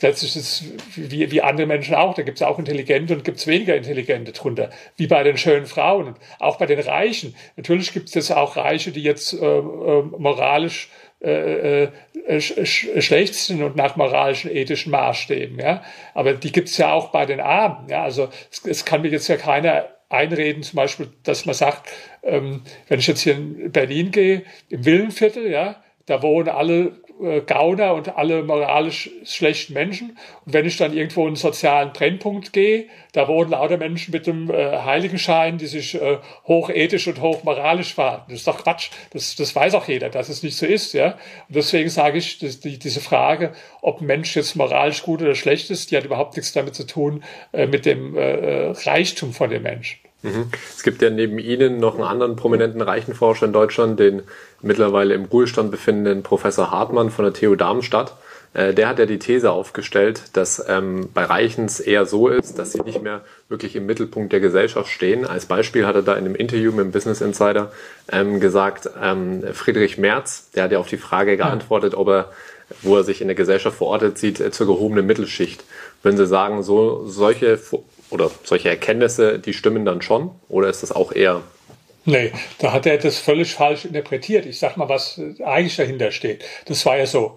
letztlich 0.00 0.36
ist 0.36 0.62
es 0.62 0.64
wie, 0.94 1.30
wie 1.30 1.42
andere 1.42 1.66
Menschen 1.66 1.94
auch, 1.94 2.14
da 2.14 2.22
gibt 2.22 2.38
es 2.38 2.42
auch 2.42 2.58
intelligente 2.58 3.14
und 3.14 3.24
gibt 3.24 3.38
es 3.38 3.46
weniger 3.46 3.76
intelligente 3.76 4.32
drunter, 4.32 4.70
wie 4.96 5.06
bei 5.06 5.22
den 5.22 5.36
schönen 5.36 5.66
Frauen 5.66 6.16
auch 6.38 6.56
bei 6.56 6.66
den 6.66 6.80
Reichen. 6.80 7.34
Natürlich 7.56 7.92
gibt 7.92 8.14
es 8.14 8.30
auch 8.30 8.56
Reiche, 8.56 8.92
die 8.92 9.02
jetzt 9.02 9.32
äh, 9.32 9.36
äh, 9.44 10.02
moralisch 10.18 10.90
äh, 11.22 11.84
äh, 11.84 12.40
schlecht 12.40 13.34
sind 13.34 13.62
und 13.62 13.76
nach 13.76 13.96
moralischen, 13.96 14.50
ethischen 14.50 14.90
Maßstäben. 14.90 15.58
Ja? 15.58 15.82
Aber 16.12 16.34
die 16.34 16.52
gibt 16.52 16.68
es 16.68 16.76
ja 16.76 16.92
auch 16.92 17.10
bei 17.10 17.24
den 17.24 17.40
Armen. 17.40 17.88
Ja? 17.88 18.02
Also 18.02 18.28
es, 18.50 18.64
es 18.66 18.84
kann 18.84 19.02
mir 19.02 19.08
jetzt 19.08 19.28
ja 19.28 19.36
keiner 19.36 19.86
einreden, 20.08 20.62
zum 20.62 20.76
Beispiel, 20.76 21.08
dass 21.24 21.46
man 21.46 21.54
sagt, 21.54 21.90
ähm, 22.22 22.62
wenn 22.88 22.98
ich 22.98 23.06
jetzt 23.06 23.22
hier 23.22 23.34
in 23.34 23.72
Berlin 23.72 24.10
gehe, 24.10 24.42
im 24.68 24.84
Villenviertel, 24.84 25.50
ja, 25.50 25.82
da 26.06 26.22
wohnen 26.22 26.48
alle 26.48 26.92
äh, 27.22 27.40
Gauner 27.40 27.94
und 27.94 28.16
alle 28.16 28.42
moralisch 28.42 29.10
schlechten 29.24 29.72
Menschen. 29.72 30.18
Und 30.44 30.52
wenn 30.52 30.66
ich 30.66 30.76
dann 30.76 30.92
irgendwo 30.92 31.22
in 31.22 31.28
einen 31.28 31.36
sozialen 31.36 31.92
Brennpunkt 31.92 32.52
gehe, 32.52 32.86
da 33.12 33.28
wohnen 33.28 33.50
lauter 33.50 33.76
Menschen 33.76 34.12
mit 34.12 34.26
dem 34.26 34.50
äh, 34.50 34.78
Heiligenschein, 34.78 35.58
die 35.58 35.66
sich 35.66 35.94
äh, 35.94 36.18
hochethisch 36.46 37.06
und 37.08 37.20
hochmoralisch 37.20 37.94
verhalten. 37.94 38.24
Das 38.28 38.40
ist 38.40 38.46
doch 38.46 38.62
Quatsch. 38.62 38.90
Das, 39.10 39.36
das 39.36 39.54
weiß 39.54 39.74
auch 39.74 39.88
jeder, 39.88 40.10
dass 40.10 40.28
es 40.28 40.42
nicht 40.42 40.56
so 40.56 40.66
ist. 40.66 40.92
Ja? 40.92 41.12
Und 41.48 41.56
deswegen 41.56 41.88
sage 41.88 42.18
ich, 42.18 42.38
dass 42.38 42.60
die, 42.60 42.78
diese 42.78 43.00
Frage, 43.00 43.52
ob 43.82 44.00
ein 44.00 44.06
Mensch 44.06 44.36
jetzt 44.36 44.56
moralisch 44.56 45.02
gut 45.02 45.22
oder 45.22 45.34
schlecht 45.34 45.70
ist, 45.70 45.90
die 45.90 45.96
hat 45.96 46.04
überhaupt 46.04 46.36
nichts 46.36 46.52
damit 46.52 46.74
zu 46.74 46.86
tun, 46.86 47.22
äh, 47.52 47.66
mit 47.66 47.86
dem 47.86 48.16
äh, 48.16 48.72
Reichtum 48.84 49.32
von 49.32 49.50
dem 49.50 49.62
Menschen. 49.62 50.05
Mhm. 50.22 50.50
Es 50.74 50.82
gibt 50.82 51.02
ja 51.02 51.10
neben 51.10 51.38
Ihnen 51.38 51.78
noch 51.78 51.94
einen 51.94 52.04
anderen 52.04 52.36
prominenten 52.36 52.80
Reichenforscher 52.80 53.46
in 53.46 53.52
Deutschland, 53.52 54.00
den 54.00 54.22
mittlerweile 54.62 55.14
im 55.14 55.26
Ruhestand 55.26 55.70
befindenden 55.70 56.22
Professor 56.22 56.70
Hartmann 56.70 57.10
von 57.10 57.24
der 57.24 57.34
TU 57.34 57.54
Darmstadt. 57.54 58.14
Äh, 58.56 58.72
der 58.72 58.88
hat 58.88 58.98
ja 58.98 59.06
die 59.06 59.18
These 59.18 59.50
aufgestellt, 59.52 60.22
dass 60.32 60.64
ähm, 60.66 61.10
bei 61.12 61.24
Reichen 61.24 61.66
es 61.66 61.78
eher 61.78 62.06
so 62.06 62.28
ist, 62.28 62.58
dass 62.58 62.72
sie 62.72 62.80
nicht 62.80 63.02
mehr 63.02 63.20
wirklich 63.48 63.76
im 63.76 63.84
Mittelpunkt 63.84 64.32
der 64.32 64.40
Gesellschaft 64.40 64.90
stehen. 64.90 65.26
Als 65.26 65.44
Beispiel 65.46 65.86
hat 65.86 65.94
er 65.94 66.02
da 66.02 66.14
in 66.14 66.24
einem 66.24 66.34
Interview 66.34 66.72
mit 66.72 66.86
dem 66.86 66.90
Business 66.90 67.20
Insider 67.20 67.70
ähm, 68.10 68.40
gesagt, 68.40 68.88
ähm, 69.00 69.44
Friedrich 69.52 69.98
Merz, 69.98 70.50
der 70.54 70.64
hat 70.64 70.72
ja 70.72 70.78
auf 70.78 70.88
die 70.88 70.96
Frage 70.96 71.36
geantwortet, 71.36 71.94
ob 71.94 72.08
er, 72.08 72.32
wo 72.80 72.96
er 72.96 73.04
sich 73.04 73.20
in 73.20 73.28
der 73.28 73.34
Gesellschaft 73.34 73.76
verortet 73.76 74.16
sieht, 74.16 74.40
äh, 74.40 74.50
zur 74.50 74.66
gehobenen 74.66 75.04
Mittelschicht. 75.04 75.64
Würden 76.02 76.16
Sie 76.16 76.26
sagen, 76.26 76.62
so 76.62 77.06
solche 77.06 77.58
oder 78.10 78.30
solche 78.44 78.68
Erkenntnisse, 78.68 79.38
die 79.38 79.52
stimmen 79.52 79.84
dann 79.84 80.02
schon? 80.02 80.30
Oder 80.48 80.68
ist 80.68 80.82
das 80.82 80.92
auch 80.92 81.12
eher 81.12 81.42
Nee, 82.08 82.30
da 82.58 82.72
hat 82.72 82.86
er 82.86 82.98
das 82.98 83.18
völlig 83.18 83.52
falsch 83.52 83.84
interpretiert. 83.84 84.46
Ich 84.46 84.60
sag 84.60 84.76
mal, 84.76 84.88
was 84.88 85.20
eigentlich 85.44 85.74
dahinter 85.74 86.12
steht. 86.12 86.44
Das 86.66 86.86
war 86.86 86.96
ja 86.96 87.06
so. 87.06 87.36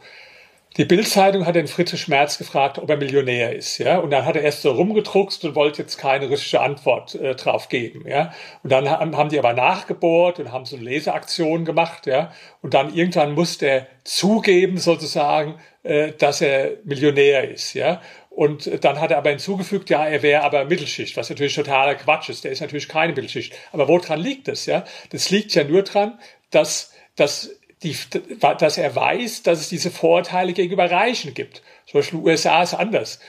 Die 0.78 0.86
Bildzeitung 0.86 1.48
hat 1.48 1.56
den 1.56 1.68
Friedrich 1.68 2.08
Merz 2.08 2.38
gefragt, 2.38 2.78
ob 2.78 2.88
er 2.92 2.98
Millionär 2.98 3.56
ist, 3.56 3.80
ja. 3.80 3.98
Und 3.98 4.12
dann 4.12 4.26
hat 4.26 4.36
er 4.36 4.44
erst 4.44 4.62
so 4.62 4.72
rumgedruckst 4.72 5.44
und 5.44 5.56
wollte 5.56 5.82
jetzt 5.82 5.98
keine 5.98 6.30
richtige 6.30 6.62
Antwort 6.62 7.16
äh, 7.16 7.34
drauf 7.34 7.70
geben, 7.70 8.08
ja. 8.08 8.32
Und 8.62 8.72
dann 8.72 8.88
haben, 8.88 9.18
haben 9.18 9.30
die 9.30 9.40
aber 9.40 9.54
nachgebohrt 9.54 10.40
und 10.40 10.52
haben 10.52 10.66
so 10.66 10.76
eine 10.76 10.86
Leseaktion 10.86 11.66
gemacht, 11.66 12.06
ja. 12.06 12.32
Und 12.62 12.76
dann 12.76 12.94
irgendwann 12.94 13.34
musste 13.34 13.66
er 13.66 13.88
zugeben, 14.04 14.78
sozusagen, 14.78 15.56
äh, 15.82 16.12
dass 16.12 16.42
er 16.42 16.74
Millionär 16.84 17.50
ist, 17.50 17.74
ja. 17.74 18.00
Und 18.40 18.86
dann 18.86 19.02
hat 19.02 19.12
er 19.12 19.18
aber 19.18 19.32
hinzugefügt, 19.32 19.90
ja, 19.90 20.08
er 20.08 20.22
wäre 20.22 20.44
aber 20.44 20.64
Mittelschicht, 20.64 21.18
was 21.18 21.30
natürlich 21.30 21.56
totaler 21.56 21.96
Quatsch 21.96 22.30
ist. 22.30 22.46
Der 22.46 22.54
ist 22.54 22.62
natürlich 22.62 22.88
keine 22.88 23.12
Mittelschicht. 23.12 23.54
Aber 23.74 23.90
woran 23.90 24.18
liegt 24.18 24.48
das, 24.48 24.66
ja? 24.66 24.86
Das 25.10 25.30
liegt 25.30 25.54
ja 25.56 25.66
nur 25.66 25.84
dran, 25.84 26.18
dass, 26.50 26.94
dass 27.18 27.59
die, 27.84 27.96
dass 28.40 28.78
er 28.78 28.94
weiß, 28.94 29.44
dass 29.44 29.62
es 29.62 29.70
diese 29.70 29.90
Vorteile 29.90 30.52
gegenüber 30.52 30.92
Reichen 30.92 31.34
gibt. 31.34 31.62
Zum 31.86 32.00
Beispiel 32.00 32.20
USA 32.20 32.62
ist 32.62 32.74
anders. 32.74 33.20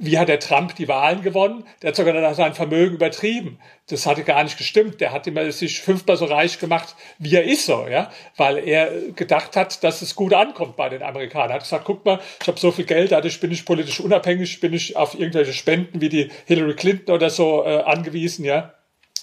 Wie 0.00 0.18
hat 0.18 0.28
der 0.28 0.40
Trump 0.40 0.74
die 0.74 0.88
Wahlen 0.88 1.22
gewonnen? 1.22 1.64
Der 1.80 1.88
hat 1.88 1.96
sogar 1.96 2.34
sein 2.34 2.54
Vermögen 2.54 2.96
übertrieben. 2.96 3.60
Das 3.86 4.04
hatte 4.04 4.24
gar 4.24 4.42
nicht 4.42 4.58
gestimmt. 4.58 5.00
Der 5.00 5.12
hat 5.12 5.28
immer 5.28 5.50
sich 5.52 5.80
fünfmal 5.80 6.16
so 6.16 6.24
reich 6.24 6.58
gemacht, 6.58 6.96
wie 7.18 7.36
er 7.36 7.44
ist 7.44 7.66
so, 7.66 7.86
ja, 7.88 8.10
weil 8.36 8.66
er 8.66 8.90
gedacht 9.12 9.56
hat, 9.56 9.84
dass 9.84 10.02
es 10.02 10.16
gut 10.16 10.34
ankommt 10.34 10.74
bei 10.74 10.88
den 10.88 11.02
Amerikanern. 11.02 11.50
Er 11.50 11.54
hat 11.54 11.62
gesagt, 11.62 11.84
guck 11.84 12.04
mal, 12.04 12.20
ich 12.40 12.48
habe 12.48 12.58
so 12.58 12.72
viel 12.72 12.86
Geld, 12.86 13.12
dadurch 13.12 13.38
bin 13.38 13.52
ich 13.52 13.64
politisch 13.64 14.00
unabhängig, 14.00 14.58
bin 14.58 14.72
ich 14.72 14.96
auf 14.96 15.14
irgendwelche 15.14 15.52
Spenden 15.52 16.00
wie 16.00 16.08
die 16.08 16.30
Hillary 16.46 16.74
Clinton 16.74 17.14
oder 17.14 17.30
so 17.30 17.64
äh, 17.64 17.82
angewiesen, 17.82 18.44
ja. 18.44 18.74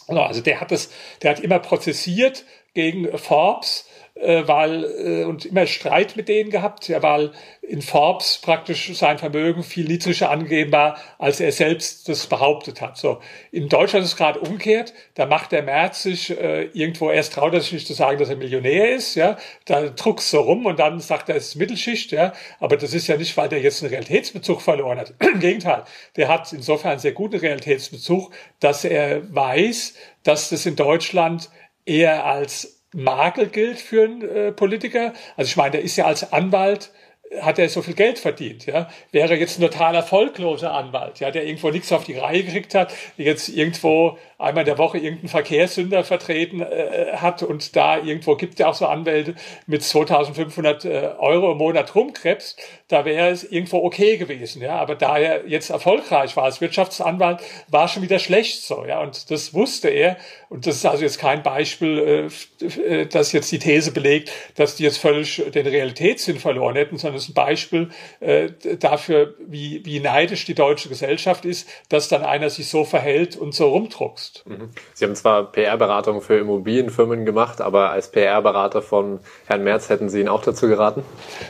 Also 0.08 0.42
der 0.42 0.60
hat 0.60 0.72
das, 0.72 0.92
der 1.22 1.32
hat 1.32 1.40
immer 1.40 1.60
prozessiert 1.60 2.46
gegen 2.74 3.18
Forbes 3.18 3.86
äh, 4.22 4.48
weil 4.48 4.84
äh, 4.84 5.24
und 5.24 5.46
immer 5.46 5.66
Streit 5.66 6.16
mit 6.16 6.30
denen 6.30 6.50
gehabt, 6.50 6.88
ja, 6.88 7.02
weil 7.02 7.32
in 7.62 7.82
Forbes 7.82 8.40
praktisch 8.40 8.96
sein 8.98 9.18
Vermögen 9.18 9.64
viel 9.64 9.86
niedriger 9.86 10.30
angegeben 10.30 10.72
war, 10.72 10.98
als 11.18 11.40
er 11.40 11.52
selbst 11.52 12.08
das 12.10 12.28
behauptet 12.28 12.82
hat. 12.82 12.98
So 12.98 13.20
in 13.52 13.70
Deutschland 13.70 14.06
ist 14.06 14.12
es 14.12 14.18
gerade 14.18 14.40
umgekehrt. 14.40 14.94
Da 15.16 15.26
macht 15.26 15.52
der 15.52 15.64
Merz 15.64 16.04
sich 16.04 16.30
äh, 16.32 16.64
irgendwo 16.74 17.10
erst 17.10 17.34
traut 17.34 17.54
er 17.54 17.62
sich 17.62 17.74
nicht 17.74 17.88
zu 17.88 17.94
sagen, 17.94 18.20
dass 18.20 18.30
er 18.30 18.36
Millionär 18.36 18.94
ist, 18.94 19.16
ja. 19.16 19.38
Da 19.66 19.90
druckst 19.90 20.30
so 20.30 20.42
rum 20.42 20.66
und 20.66 20.80
dann 20.80 21.00
sagt 21.00 21.30
er, 21.30 21.36
es 21.36 21.50
ist 21.50 21.56
Mittelschicht, 21.56 22.12
ja. 22.12 22.34
Aber 22.60 22.78
das 22.78 22.94
ist 22.94 23.08
ja 23.08 23.18
nicht, 23.18 23.36
weil 23.38 23.50
der 23.50 23.62
jetzt 23.62 23.82
einen 23.82 23.92
Realitätsbezug 23.92 24.62
verloren 24.62 25.00
hat. 25.00 25.14
Im 25.34 25.40
Gegenteil, 25.40 25.84
der 26.16 26.28
hat 26.28 26.52
insofern 26.54 26.92
einen 26.92 27.00
sehr 27.00 27.14
guten 27.14 27.38
Realitätsbezug, 27.38 28.32
dass 28.60 28.84
er 28.84 29.34
weiß, 29.34 29.96
dass 30.24 30.50
das 30.50 30.66
in 30.66 30.76
Deutschland 30.76 31.50
eher 31.86 32.26
als 32.26 32.81
Makel 32.94 33.48
gilt 33.48 33.80
für 33.80 34.04
einen 34.04 34.22
äh, 34.22 34.52
Politiker. 34.52 35.14
Also 35.38 35.50
ich 35.50 35.58
meine, 35.58 35.72
der 35.72 35.82
ist 35.82 35.96
ja 35.96 36.06
als 36.06 36.34
Anwalt 36.34 36.92
hat 37.40 37.60
er 37.60 37.70
so 37.70 37.82
viel 37.82 37.94
Geld 37.94 38.20
verdient, 38.20 38.66
ja. 38.66 38.90
Wäre 39.12 39.36
jetzt 39.36 39.58
ein 39.58 39.62
total 39.62 39.96
erfolgloser 39.96 40.74
Anwalt, 40.74 41.20
ja, 41.20 41.32
der 41.32 41.46
irgendwo 41.46 41.70
nichts 41.70 41.92
auf 41.92 42.04
die 42.04 42.18
Reihe 42.18 42.44
gekriegt 42.44 42.76
hat, 42.76 42.94
jetzt 43.16 43.48
irgendwo 43.48 44.18
einmal 44.38 44.64
in 44.64 44.66
der 44.66 44.78
Woche 44.78 44.98
irgendeinen 44.98 45.30
Verkehrssünder 45.30 46.04
vertreten 46.04 46.62
äh, 46.62 47.14
hat 47.14 47.44
und 47.44 47.76
da 47.76 47.98
irgendwo 47.98 48.36
gibt 48.36 48.60
ja 48.60 48.68
auch 48.68 48.74
so 48.74 48.86
Anwälte 48.88 49.36
mit 49.66 49.84
2500 49.84 50.86
äh, 50.86 51.10
Euro 51.20 51.54
im 51.54 51.60
Monat 51.60 51.96
rumkrebst, 51.96 52.60
da 52.90 53.06
wäre 53.06 53.30
es 53.30 53.44
irgendwo 53.44 53.78
okay 53.78 54.18
gewesen, 54.18 54.62
ja. 54.62 54.76
Aber 54.76 54.96
da 54.96 55.18
er 55.18 55.48
jetzt 55.48 55.70
erfolgreich 55.70 56.36
war 56.36 56.44
als 56.44 56.60
Wirtschaftsanwalt, 56.60 57.40
war 57.70 57.88
schon 57.88 58.04
wieder 58.04 58.20
schlecht 58.20 58.64
so, 58.64 58.86
ja. 58.86 59.00
Und 59.00 59.32
das 59.32 59.54
wusste 59.54 59.88
er. 59.88 60.18
Und 60.50 60.68
das 60.68 60.76
ist 60.76 60.86
also 60.86 61.04
jetzt 61.04 61.20
kein 61.20 61.44
Beispiel, 61.44 62.30
äh, 62.62 63.02
äh 63.02 63.06
das 63.06 63.32
jetzt 63.32 63.52
die 63.52 63.60
These 63.60 63.92
belegt, 63.92 64.32
dass 64.56 64.76
die 64.76 64.84
jetzt 64.84 64.98
völlig 64.98 65.42
den 65.54 65.66
Realitätssinn 65.66 66.40
verloren 66.40 66.76
hätten, 66.76 66.98
sondern 66.98 67.21
ist 67.24 67.30
ein 67.30 67.34
Beispiel 67.34 67.90
äh, 68.20 68.50
dafür, 68.80 69.36
wie, 69.40 69.86
wie 69.86 70.00
neidisch 70.00 70.46
die 70.46 70.56
deutsche 70.56 70.90
Gesellschaft 70.90 71.46
ist, 71.46 71.68
dass 71.90 72.08
dann 72.08 72.24
einer 72.24 72.50
sich 72.50 72.70
so 72.70 72.86
verhält 72.86 73.36
und 73.36 73.54
so 73.54 73.70
rumdruckst. 73.70 74.44
Mhm. 74.48 74.70
Sie 74.94 75.06
haben 75.06 75.16
zwar 75.16 75.52
PR-Beratung 75.52 76.22
für 76.22 76.38
Immobilienfirmen 76.38 77.26
gemacht, 77.26 77.62
aber 77.62 77.92
als 77.92 78.12
PR-Berater 78.12 78.82
von 78.82 79.20
Herrn 79.46 79.64
Merz 79.64 79.90
hätten 79.90 80.10
Sie 80.10 80.22
ihn 80.22 80.28
auch 80.28 80.42
dazu 80.42 80.68
geraten? 80.68 81.04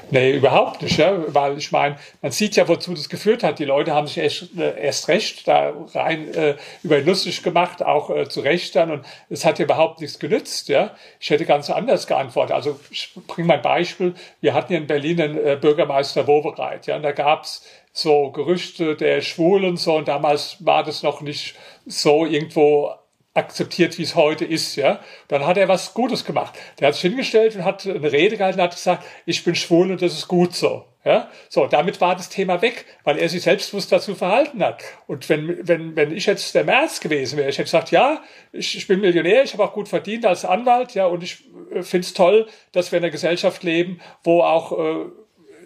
Nee, 0.10 0.36
überhaupt 0.36 0.82
nicht, 0.82 0.98
ja? 0.98 1.18
weil 1.28 1.58
ich 1.58 1.72
meine, 1.72 1.98
man 2.22 2.32
sieht 2.32 2.56
ja, 2.56 2.68
wozu 2.68 2.94
das 2.94 3.10
geführt 3.10 3.44
hat. 3.44 3.60
Die 3.60 3.66
Leute 3.66 3.94
haben 3.94 4.08
sich 4.08 4.18
erst, 4.18 4.58
äh, 4.58 4.80
erst 4.80 5.08
recht 5.08 5.48
da 5.48 5.74
rein 5.94 6.34
äh, 6.34 6.56
über 6.84 7.00
ihn 7.00 7.06
lustig 7.06 7.44
gemacht, 7.44 7.84
auch 7.84 8.10
äh, 8.10 8.28
zu 8.28 8.42
Recht 8.42 8.76
dann 8.76 8.92
und 8.92 9.06
es 9.30 9.46
hat 9.46 9.60
ja 9.60 9.66
überhaupt 9.66 10.02
nichts 10.02 10.20
genützt. 10.20 10.70
Ja? 10.70 10.96
Ich 11.20 11.30
hätte 11.30 11.46
ganz 11.46 11.70
anders 11.70 12.08
geantwortet. 12.08 12.56
Also 12.56 12.80
ich 12.90 13.14
bringe 13.28 13.48
mal 13.48 13.56
ein 13.56 13.62
Beispiel. 13.62 14.14
Wir 14.42 14.54
hatten 14.54 14.70
hier 14.70 14.78
in 14.78 14.88
Berlin 14.88 15.22
einen 15.22 15.38
äh, 15.38 15.58
Bürgermeister 15.62 16.28
Wowereit, 16.28 16.88
ja, 16.88 16.98
und 16.98 17.04
da 17.04 17.12
gab's 17.12 17.66
so 17.94 18.32
Gerüchte 18.32 18.96
der 18.96 19.22
Schwulen 19.22 19.78
so 19.78 19.96
und 19.98 20.08
damals 20.08 20.58
war 20.66 20.84
das 20.84 21.04
noch 21.04 21.22
nicht 21.22 21.56
so 21.86 22.26
irgendwo 22.26 22.92
akzeptiert, 23.34 23.98
wie 23.98 24.04
es 24.04 24.16
heute 24.16 24.44
ist, 24.44 24.76
ja. 24.76 25.00
Dann 25.30 25.46
hat 25.46 25.58
er 25.58 25.68
was 25.68 25.94
Gutes 25.94 26.26
gemacht. 26.26 26.54
Der 26.80 26.90
hat 26.90 26.96
sich 26.96 27.04
hingestellt 27.04 27.56
und 27.56 27.64
hat 27.64 27.86
eine 27.88 28.12
Rede 28.12 28.38
gehalten 28.38 28.60
und 28.60 28.66
hat 28.66 28.76
gesagt, 28.76 29.06
ich 29.26 29.44
bin 29.44 29.56
schwul 29.56 29.92
und 29.92 30.02
das 30.02 30.14
ist 30.14 30.28
gut 30.28 30.54
so. 30.54 30.86
Ja, 31.04 31.32
so, 31.50 31.66
damit 31.66 32.00
war 32.00 32.16
das 32.16 32.30
Thema 32.30 32.62
weg, 32.62 32.86
weil 33.04 33.18
er 33.18 33.28
sich 33.28 33.42
selbstbewusst 33.42 33.92
dazu 33.92 34.14
verhalten 34.14 34.64
hat. 34.64 34.84
Und 35.08 35.30
wenn, 35.30 35.68
wenn, 35.68 35.96
wenn 35.96 36.16
ich 36.16 36.28
jetzt 36.28 36.54
der 36.54 36.64
März 36.64 37.00
gewesen 37.00 37.38
wäre, 37.38 37.50
ich 37.50 37.58
hätte 37.58 37.66
gesagt, 37.66 37.90
ja, 37.90 38.22
ich, 38.52 38.78
ich 38.78 38.86
bin 38.86 39.02
Millionär, 39.02 39.44
ich 39.44 39.54
habe 39.54 39.64
auch 39.64 39.74
gut 39.74 39.88
verdient 39.88 40.28
als 40.28 40.46
Anwalt, 40.46 40.94
ja, 40.94 41.08
und 41.08 41.24
ich 41.24 41.44
äh, 41.74 41.82
finde 41.82 42.06
es 42.06 42.14
toll, 42.14 42.46
dass 42.72 42.92
wir 42.92 43.00
in 43.00 43.04
einer 43.04 43.12
Gesellschaft 43.12 43.64
leben, 43.64 44.00
wo 44.24 44.44
auch 44.44 44.78
äh, 44.78 45.06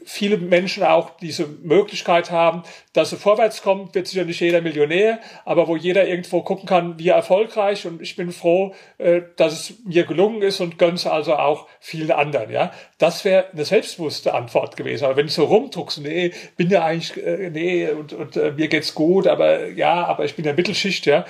viele 0.06 0.38
Menschen 0.38 0.84
auch 0.84 1.18
diese 1.18 1.48
Möglichkeit 1.48 2.32
haben, 2.32 2.64
dass 2.94 3.10
sie 3.10 3.18
vorwärts 3.18 3.62
kommen, 3.62 3.90
wird 3.94 4.08
sicher 4.08 4.24
nicht 4.24 4.40
jeder 4.40 4.62
Millionär, 4.62 5.20
aber 5.44 5.68
wo 5.68 5.76
jeder 5.76 6.08
irgendwo 6.08 6.42
gucken 6.44 6.68
kann, 6.68 7.00
wie 7.00 7.10
erfolgreich 7.10 7.86
und 7.86 8.02
ich 8.02 8.16
bin 8.16 8.32
froh, 8.32 8.74
äh, 9.00 9.22
dass 9.36 9.54
es 9.54 9.74
mir 9.84 10.06
gelungen 10.06 10.42
ist 10.42 10.60
und 10.60 10.78
gönn's 10.78 11.08
also 11.08 11.36
auch 11.36 11.68
vielen 11.80 12.12
anderen, 12.12 12.52
ja. 12.52 12.72
Das 12.98 13.26
wäre 13.26 13.52
eine 13.52 13.66
selbstbewusste 13.66 14.34
Antwort 14.34 14.78
gewesen. 14.78 15.06
Aber 15.06 15.18
wenn 15.18 15.26
ich 15.26 15.34
so 15.34 15.46
rumdruckst, 15.46 16.00
nee, 16.02 16.32
bin 16.56 16.70
ja 16.70 16.86
eigentlich, 16.86 17.18
äh, 17.18 17.50
nee, 17.50 17.90
und, 17.90 18.14
und 18.14 18.38
äh, 18.38 18.52
mir 18.52 18.68
geht's 18.68 18.94
gut, 18.94 19.28
aber 19.28 19.70
ja, 19.70 20.06
aber 20.06 20.24
ich 20.26 20.36
bin 20.36 20.44
der 20.44 20.54
Mittelschicht, 20.54 21.06
ja. 21.06 21.26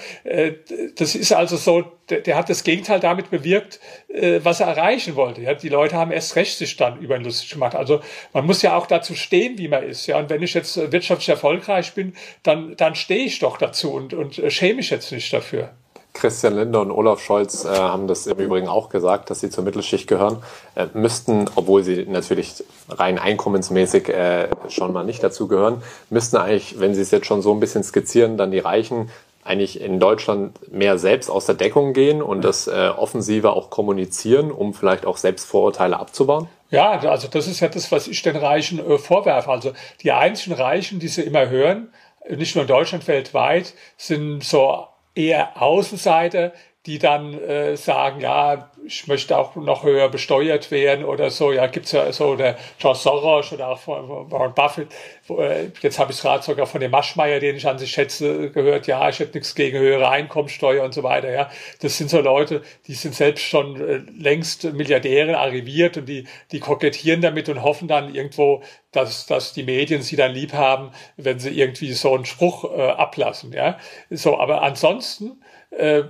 Das 0.98 1.16
ist 1.16 1.32
also 1.32 1.58
so, 1.58 1.95
der, 2.10 2.22
der 2.22 2.36
hat 2.36 2.50
das 2.50 2.64
Gegenteil 2.64 3.00
damit 3.00 3.30
bewirkt, 3.30 3.80
äh, 4.08 4.40
was 4.44 4.60
er 4.60 4.68
erreichen 4.68 5.16
wollte. 5.16 5.42
Ja. 5.42 5.54
Die 5.54 5.70
Leute 5.70 5.96
haben 5.96 6.12
erst 6.12 6.36
recht 6.36 6.58
sich 6.58 6.78
dann 6.78 7.00
über 7.00 7.16
ihn 7.16 7.24
lustig 7.24 7.50
gemacht. 7.50 7.76
Also 7.76 8.02
man 8.34 8.46
muss 8.46 8.62
ja 8.62 8.78
auch 8.78 8.88
dazu 8.88 9.16
stehen, 9.16 9.58
wie 9.58 9.68
man 9.68 9.84
ist, 9.84 10.08
ja. 10.08 10.18
Und 10.20 10.30
wenn 10.30 10.44
ich 10.44 10.54
jetzt 10.54 10.92
wirtschaftlich 10.92 11.30
erfolgreich 11.30 11.94
bin, 11.94 12.14
dann, 12.44 12.76
dann 12.78 12.96
stehe 12.96 13.26
ich 13.26 13.40
doch 13.40 13.58
dazu 13.58 13.92
und, 13.94 14.14
und 14.14 14.40
äh, 14.40 14.50
schäme 14.50 14.76
mich 14.76 14.90
jetzt 14.90 15.12
nicht 15.12 15.32
dafür. 15.34 15.72
Christian 16.16 16.56
Lindner 16.56 16.82
und 16.82 16.92
Olaf 16.92 17.22
Scholz 17.22 17.66
äh, 17.66 17.68
haben 17.68 18.08
das 18.08 18.26
im 18.26 18.38
Übrigen 18.40 18.68
auch 18.68 18.90
gesagt, 18.90 19.30
dass 19.30 19.42
sie 19.42 19.50
zur 19.50 19.64
Mittelschicht 19.64 20.08
gehören, 20.08 20.42
äh, 20.76 20.88
müssten, 20.94 21.46
obwohl 21.56 21.84
sie 21.84 22.06
natürlich 22.10 22.64
rein 22.90 23.20
einkommensmäßig 23.20 24.10
äh, 24.10 24.48
schon 24.70 24.94
mal 24.94 25.04
nicht 25.04 25.22
dazu 25.22 25.48
gehören, 25.48 25.84
müssten 26.10 26.38
eigentlich, 26.38 26.80
wenn 26.80 26.96
sie 26.96 27.02
es 27.02 27.12
jetzt 27.12 27.28
schon 27.28 27.42
so 27.42 27.54
ein 27.54 27.60
bisschen 27.60 27.84
skizzieren, 27.84 28.38
dann 28.38 28.52
die 28.52 28.60
Reichen 28.60 29.10
eigentlich 29.46 29.80
in 29.80 30.00
Deutschland 30.00 30.72
mehr 30.74 30.98
selbst 30.98 31.30
aus 31.30 31.46
der 31.46 31.56
Deckung 31.56 31.94
gehen 31.94 32.22
und 32.22 32.44
das 32.44 32.68
äh, 32.68 32.90
offensiver 32.90 33.56
auch 33.56 33.70
kommunizieren, 33.70 34.52
um 34.52 34.74
vielleicht 34.74 35.06
auch 35.06 35.18
selbst 35.18 35.46
Vorurteile 35.46 36.00
abzubauen? 36.00 36.50
Ja, 36.72 37.00
also 37.00 37.28
das 37.28 37.48
ist 37.48 37.60
ja 37.60 37.70
das, 37.70 37.92
was 37.92 38.08
ich 38.08 38.22
den 38.24 38.36
Reichen 38.36 38.80
äh, 38.80 38.98
vorwerfe. 38.98 39.52
Also 39.52 39.74
die 40.02 40.12
einzigen 40.12 40.56
Reichen, 40.56 41.00
die 41.00 41.08
sie 41.08 41.22
immer 41.22 41.48
hören, 41.48 41.90
nicht 42.28 42.56
nur 42.56 42.64
in 42.64 42.68
Deutschland, 42.68 43.08
weltweit, 43.08 43.74
sind 43.98 44.44
so 44.44 44.88
eher 45.14 45.62
Außenseiter, 45.62 46.52
die 46.86 47.00
dann 47.00 47.34
äh, 47.34 47.76
sagen, 47.76 48.22
ja, 48.22 48.70
ich 48.86 49.08
möchte 49.08 49.36
auch 49.38 49.56
noch 49.56 49.84
höher 49.84 50.10
besteuert 50.10 50.70
werden 50.70 51.04
oder 51.04 51.32
so. 51.32 51.52
Ja, 51.52 51.66
gibt's 51.66 51.92
ja 51.92 52.12
so 52.12 52.36
der 52.36 52.58
George 52.78 53.00
Soros 53.00 53.52
oder 53.52 53.70
auch 53.70 53.80
von 53.80 54.30
Warren 54.32 54.54
Buffett. 54.54 54.90
Äh, 55.30 55.70
jetzt 55.82 55.98
habe 55.98 56.12
ich 56.12 56.22
gerade 56.22 56.44
sogar 56.44 56.68
von 56.68 56.82
dem 56.82 56.92
Maschmeyer, 56.92 57.40
den 57.40 57.56
ich 57.56 57.68
an 57.68 57.80
sich 57.80 57.92
schätze, 57.92 58.52
gehört. 58.52 58.86
Ja, 58.86 59.10
ich 59.10 59.20
hätte 59.20 59.38
nichts 59.38 59.56
gegen 59.56 59.80
höhere 59.80 60.10
Einkommensteuer 60.10 60.84
und 60.84 60.94
so 60.94 61.02
weiter. 61.02 61.32
Ja, 61.32 61.50
das 61.82 61.98
sind 61.98 62.12
so 62.12 62.22
Leute, 62.22 62.62
die 62.86 62.94
sind 62.94 63.16
selbst 63.16 63.44
schon 63.44 63.82
äh, 63.82 64.02
längst 64.18 64.66
Milliardäre 64.66 65.40
arriviert 65.40 65.98
und 65.98 66.08
die, 66.08 66.28
die 66.52 66.60
kokettieren 66.60 67.22
damit 67.22 67.50
und 67.50 67.64
hoffen 67.64 67.88
dann 67.88 68.14
irgendwo, 68.14 68.62
dass, 68.92 69.26
dass 69.26 69.54
die 69.54 69.64
Medien 69.64 70.04
sie 70.04 70.16
dann 70.16 70.34
lieb 70.34 70.54
haben, 70.54 70.92
wenn 71.18 71.40
sie 71.40 71.50
irgendwie 71.50 71.94
so 71.94 72.14
einen 72.14 72.26
Spruch 72.26 72.66
äh, 72.66 72.82
ablassen. 72.82 73.52
Ja, 73.54 73.80
so, 74.12 74.40
aber 74.40 74.62
ansonsten 74.62 75.42
äh, 75.72 76.04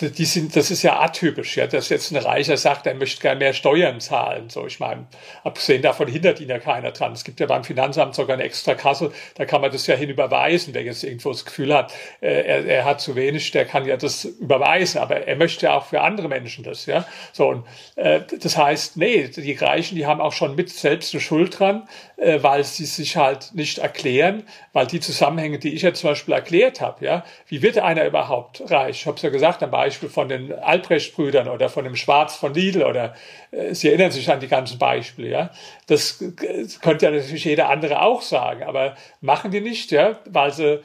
die 0.00 0.24
sind, 0.24 0.56
das 0.56 0.70
ist 0.70 0.82
ja 0.82 1.00
atypisch, 1.00 1.56
ja, 1.56 1.66
dass 1.66 1.90
jetzt 1.90 2.10
ein 2.12 2.16
Reicher 2.16 2.56
sagt, 2.56 2.86
er 2.86 2.94
möchte 2.94 3.20
gerne 3.20 3.38
mehr 3.38 3.52
Steuern 3.52 4.00
zahlen. 4.00 4.48
So, 4.48 4.66
ich 4.66 4.80
meine, 4.80 5.06
abgesehen 5.44 5.82
davon 5.82 6.08
hindert 6.08 6.40
ihn 6.40 6.48
ja 6.48 6.58
keiner 6.58 6.92
dran. 6.92 7.12
Es 7.12 7.24
gibt 7.24 7.40
ja 7.40 7.46
beim 7.46 7.62
Finanzamt 7.62 8.14
sogar 8.14 8.34
eine 8.34 8.44
extra 8.44 8.74
Kasse, 8.74 9.12
da 9.34 9.44
kann 9.44 9.60
man 9.60 9.70
das 9.70 9.86
ja 9.86 9.94
hinüberweisen. 9.94 10.72
Wer 10.72 10.82
jetzt 10.82 11.04
irgendwo 11.04 11.30
das 11.30 11.44
Gefühl 11.44 11.74
hat, 11.74 11.92
äh, 12.20 12.28
er, 12.28 12.64
er 12.64 12.84
hat 12.86 13.02
zu 13.02 13.16
wenig, 13.16 13.50
der 13.50 13.66
kann 13.66 13.84
ja 13.84 13.98
das 13.98 14.24
überweisen, 14.24 14.98
aber 14.98 15.26
er 15.26 15.36
möchte 15.36 15.66
ja 15.66 15.76
auch 15.76 15.86
für 15.86 16.00
andere 16.00 16.28
Menschen 16.28 16.64
das, 16.64 16.86
ja. 16.86 17.04
So, 17.32 17.48
und 17.48 17.66
äh, 17.96 18.20
das 18.40 18.56
heißt, 18.56 18.96
nee, 18.96 19.28
die 19.28 19.52
Reichen, 19.52 19.96
die 19.96 20.06
haben 20.06 20.22
auch 20.22 20.32
schon 20.32 20.54
mit 20.54 20.70
selbst 20.70 21.12
eine 21.12 21.20
Schuld 21.20 21.58
dran, 21.58 21.86
äh, 22.16 22.42
weil 22.42 22.64
sie 22.64 22.86
sich 22.86 23.16
halt 23.16 23.50
nicht 23.54 23.78
erklären, 23.78 24.44
weil 24.72 24.86
die 24.86 25.00
Zusammenhänge, 25.00 25.58
die 25.58 25.74
ich 25.74 25.82
jetzt 25.82 26.00
zum 26.00 26.10
Beispiel 26.10 26.34
erklärt 26.34 26.80
habe, 26.80 27.04
ja, 27.04 27.24
wie 27.48 27.60
wird 27.60 27.78
einer 27.78 28.06
überhaupt 28.06 28.62
reich? 28.70 29.00
Ich 29.00 29.06
habe 29.06 29.16
es 29.16 29.22
ja 29.22 29.30
gesagt, 29.30 29.62
am 29.62 29.70
Beispiel 29.82 30.08
von 30.08 30.28
den 30.28 30.52
Albrecht-Brüdern 30.52 31.48
oder 31.48 31.68
von 31.68 31.84
dem 31.84 31.96
Schwarz 31.96 32.36
von 32.36 32.54
Lidl 32.54 32.84
oder 32.84 33.14
äh, 33.50 33.74
Sie 33.74 33.88
erinnern 33.88 34.12
sich 34.12 34.30
an 34.30 34.40
die 34.40 34.48
ganzen 34.48 34.78
Beispiele, 34.78 35.28
ja. 35.28 35.50
Das 35.88 36.22
könnte 36.80 37.06
ja 37.06 37.10
natürlich 37.10 37.44
jeder 37.44 37.68
andere 37.68 38.02
auch 38.02 38.22
sagen, 38.22 38.62
aber 38.62 38.96
machen 39.20 39.50
die 39.50 39.60
nicht, 39.60 39.90
ja, 39.90 40.20
weil 40.26 40.52
sie 40.52 40.80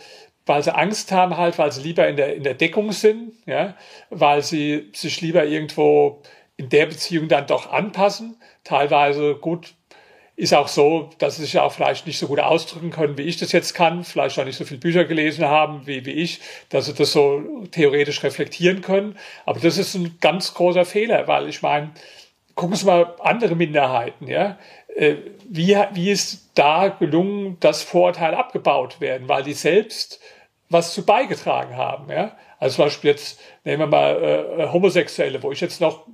weil 0.48 0.64
sie 0.64 0.74
Angst 0.74 1.12
haben 1.12 1.36
halt, 1.36 1.58
weil 1.58 1.74
sie 1.74 1.82
lieber 1.82 2.08
in 2.08 2.16
der, 2.16 2.34
in 2.34 2.44
der 2.44 2.54
Deckung 2.54 2.94
sind, 2.94 3.34
ja, 3.46 3.76
weil 4.10 4.42
sie 4.42 4.90
sich 4.94 5.20
lieber 5.22 5.46
irgendwo 5.46 6.22
in 6.56 6.70
der 6.70 6.86
Beziehung 6.86 7.28
dann 7.28 7.48
doch 7.48 7.72
anpassen. 7.72 8.42
Teilweise 8.64 9.36
gut, 9.36 9.74
ist 10.38 10.54
auch 10.54 10.68
so, 10.68 11.10
dass 11.18 11.38
sie 11.38 11.42
sich 11.42 11.58
auch 11.58 11.72
vielleicht 11.72 12.06
nicht 12.06 12.20
so 12.20 12.28
gut 12.28 12.40
ausdrücken 12.40 12.92
können, 12.92 13.18
wie 13.18 13.24
ich 13.24 13.38
das 13.38 13.52
jetzt 13.52 13.74
kann, 13.74 14.04
vielleicht 14.04 14.40
auch 14.40 14.46
nicht 14.46 14.56
so 14.56 14.66
viele 14.66 14.80
Bücher 14.80 15.04
gelesen 15.04 15.46
haben 15.46 15.88
wie, 15.88 16.06
wie 16.06 16.12
ich, 16.12 16.40
dass 16.70 16.86
sie 16.86 16.94
das 16.94 17.12
so 17.12 17.42
theoretisch 17.72 18.24
reflektieren 18.24 18.82
können. 18.82 19.18
Aber 19.46 19.60
das 19.60 19.80
ist 19.80 19.96
ein 19.96 20.20
ganz 20.22 20.54
großer 20.54 20.86
Fehler, 20.86 21.28
weil 21.28 21.50
ich 21.50 21.64
meine, 21.64 21.92
gucken 22.54 22.76
Sie 22.76 22.86
mal 22.86 23.16
andere 23.20 23.56
Minderheiten, 23.56 24.28
ja. 24.28 24.60
Äh, 24.96 25.16
wie, 25.50 25.76
wie 25.94 26.12
ist 26.12 26.52
da 26.54 26.90
gelungen, 26.90 27.58
dass 27.60 27.82
Vorurteile 27.82 28.38
abgebaut 28.38 29.02
werden, 29.02 29.28
weil 29.28 29.42
die 29.42 29.54
selbst 29.54 30.20
was 30.70 30.94
zu 30.94 31.04
beigetragen 31.04 31.76
haben, 31.76 32.12
ja. 32.12 32.38
Also 32.60 32.76
zum 32.76 32.86
Beispiel 32.86 33.12
jetzt 33.12 33.40
nehmen 33.64 33.80
wir 33.80 33.88
mal 33.88 34.24
äh, 34.24 34.68
Homosexuelle, 34.72 35.42
wo 35.42 35.52
ich 35.52 35.62
jetzt 35.62 35.82
noch 35.82 36.08
äh, 36.08 36.12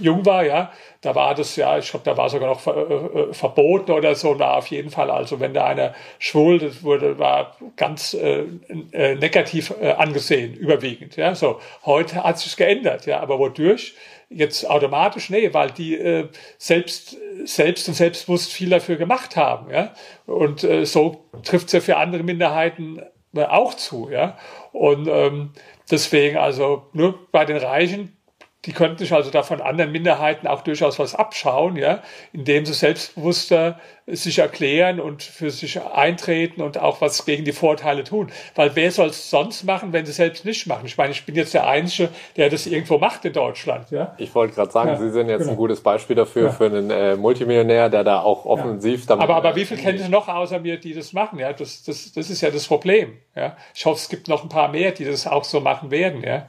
jung 0.00 0.24
war, 0.24 0.44
ja, 0.44 0.72
da 1.00 1.14
war 1.14 1.34
das 1.34 1.56
ja, 1.56 1.78
ich 1.78 1.90
glaube, 1.90 2.04
da 2.04 2.16
war 2.16 2.28
sogar 2.28 2.48
noch 2.48 2.60
ver, 2.60 2.76
äh, 2.76 2.94
äh, 2.94 3.34
verboten 3.34 3.90
oder 3.90 4.14
so, 4.14 4.34
na 4.34 4.54
auf 4.54 4.68
jeden 4.68 4.90
Fall. 4.90 5.10
Also 5.10 5.40
wenn 5.40 5.52
da 5.52 5.66
einer 5.66 5.94
schwul, 6.18 6.60
das 6.60 6.82
wurde, 6.84 7.18
war 7.18 7.56
ganz 7.76 8.14
äh, 8.14 8.44
äh, 8.92 9.16
negativ 9.16 9.74
äh, 9.80 9.90
angesehen, 9.92 10.54
überwiegend. 10.54 11.16
Ja, 11.16 11.34
so 11.34 11.60
heute 11.84 12.22
hat 12.22 12.38
sich 12.38 12.56
geändert, 12.56 13.06
ja, 13.06 13.20
aber 13.20 13.38
wodurch? 13.38 13.94
Jetzt 14.30 14.68
automatisch, 14.68 15.30
nee, 15.30 15.52
weil 15.54 15.70
die 15.70 15.96
äh, 15.96 16.28
selbst, 16.58 17.16
selbst 17.44 17.88
und 17.88 17.94
selbstbewusst 17.94 18.52
viel 18.52 18.68
dafür 18.68 18.96
gemacht 18.96 19.36
haben, 19.36 19.70
ja. 19.72 19.92
Und 20.26 20.62
äh, 20.64 20.84
so 20.84 21.24
trifft 21.42 21.68
es 21.68 21.72
ja 21.72 21.80
für 21.80 21.96
andere 21.96 22.22
Minderheiten 22.22 23.02
äh, 23.34 23.44
auch 23.44 23.74
zu, 23.74 24.08
ja. 24.10 24.36
Und 24.72 25.08
ähm, 25.08 25.52
deswegen 25.90 26.36
also 26.36 26.86
nur 26.92 27.18
bei 27.32 27.44
den 27.44 27.56
Reichen 27.56 28.17
die 28.64 28.72
könnten 28.72 28.98
sich 28.98 29.12
also 29.12 29.30
da 29.30 29.44
von 29.44 29.60
anderen 29.60 29.92
Minderheiten 29.92 30.48
auch 30.48 30.62
durchaus 30.62 30.98
was 30.98 31.14
abschauen, 31.14 31.76
ja, 31.76 32.02
indem 32.32 32.66
sie 32.66 32.72
selbstbewusster 32.72 33.78
sich 34.06 34.40
erklären 34.40 34.98
und 34.98 35.22
für 35.22 35.50
sich 35.50 35.80
eintreten 35.80 36.62
und 36.62 36.78
auch 36.78 37.00
was 37.00 37.24
gegen 37.24 37.44
die 37.44 37.52
Vorteile 37.52 38.02
tun. 38.02 38.32
Weil 38.56 38.74
wer 38.74 38.90
soll 38.90 39.08
es 39.08 39.30
sonst 39.30 39.64
machen, 39.64 39.92
wenn 39.92 40.06
sie 40.06 40.12
selbst 40.12 40.44
nicht 40.44 40.66
machen? 40.66 40.86
Ich 40.86 40.96
meine, 40.96 41.12
ich 41.12 41.24
bin 41.24 41.36
jetzt 41.36 41.54
der 41.54 41.68
Einzige, 41.68 42.08
der 42.36 42.50
das 42.50 42.66
irgendwo 42.66 42.98
macht 42.98 43.24
in 43.24 43.32
Deutschland. 43.32 43.90
Ja? 43.90 44.14
Ich 44.18 44.34
wollte 44.34 44.54
gerade 44.54 44.72
sagen, 44.72 44.88
ja, 44.88 44.98
Sie 44.98 45.10
sind 45.10 45.28
jetzt 45.28 45.40
genau. 45.40 45.52
ein 45.52 45.56
gutes 45.56 45.80
Beispiel 45.80 46.16
dafür, 46.16 46.46
ja. 46.46 46.50
für 46.50 46.66
einen 46.66 46.90
äh, 46.90 47.16
Multimillionär, 47.16 47.90
der 47.90 48.02
da 48.02 48.22
auch 48.22 48.44
offensiv 48.44 49.06
damit... 49.06 49.22
Aber, 49.22 49.36
aber 49.36 49.54
wie 49.54 49.66
viel 49.66 49.76
kennen 49.76 49.98
Sie 49.98 50.08
noch 50.08 50.26
außer 50.26 50.58
mir, 50.58 50.80
die 50.80 50.94
das 50.94 51.12
machen? 51.12 51.38
Ja, 51.38 51.52
das, 51.52 51.84
das, 51.84 52.12
das 52.12 52.28
ist 52.28 52.40
ja 52.40 52.50
das 52.50 52.66
Problem. 52.66 53.18
Ja? 53.36 53.56
Ich 53.74 53.86
hoffe, 53.86 54.00
es 54.00 54.08
gibt 54.08 54.26
noch 54.26 54.42
ein 54.42 54.48
paar 54.48 54.68
mehr, 54.68 54.90
die 54.90 55.04
das 55.04 55.26
auch 55.26 55.44
so 55.44 55.60
machen 55.60 55.90
werden. 55.90 56.22
Ja? 56.22 56.46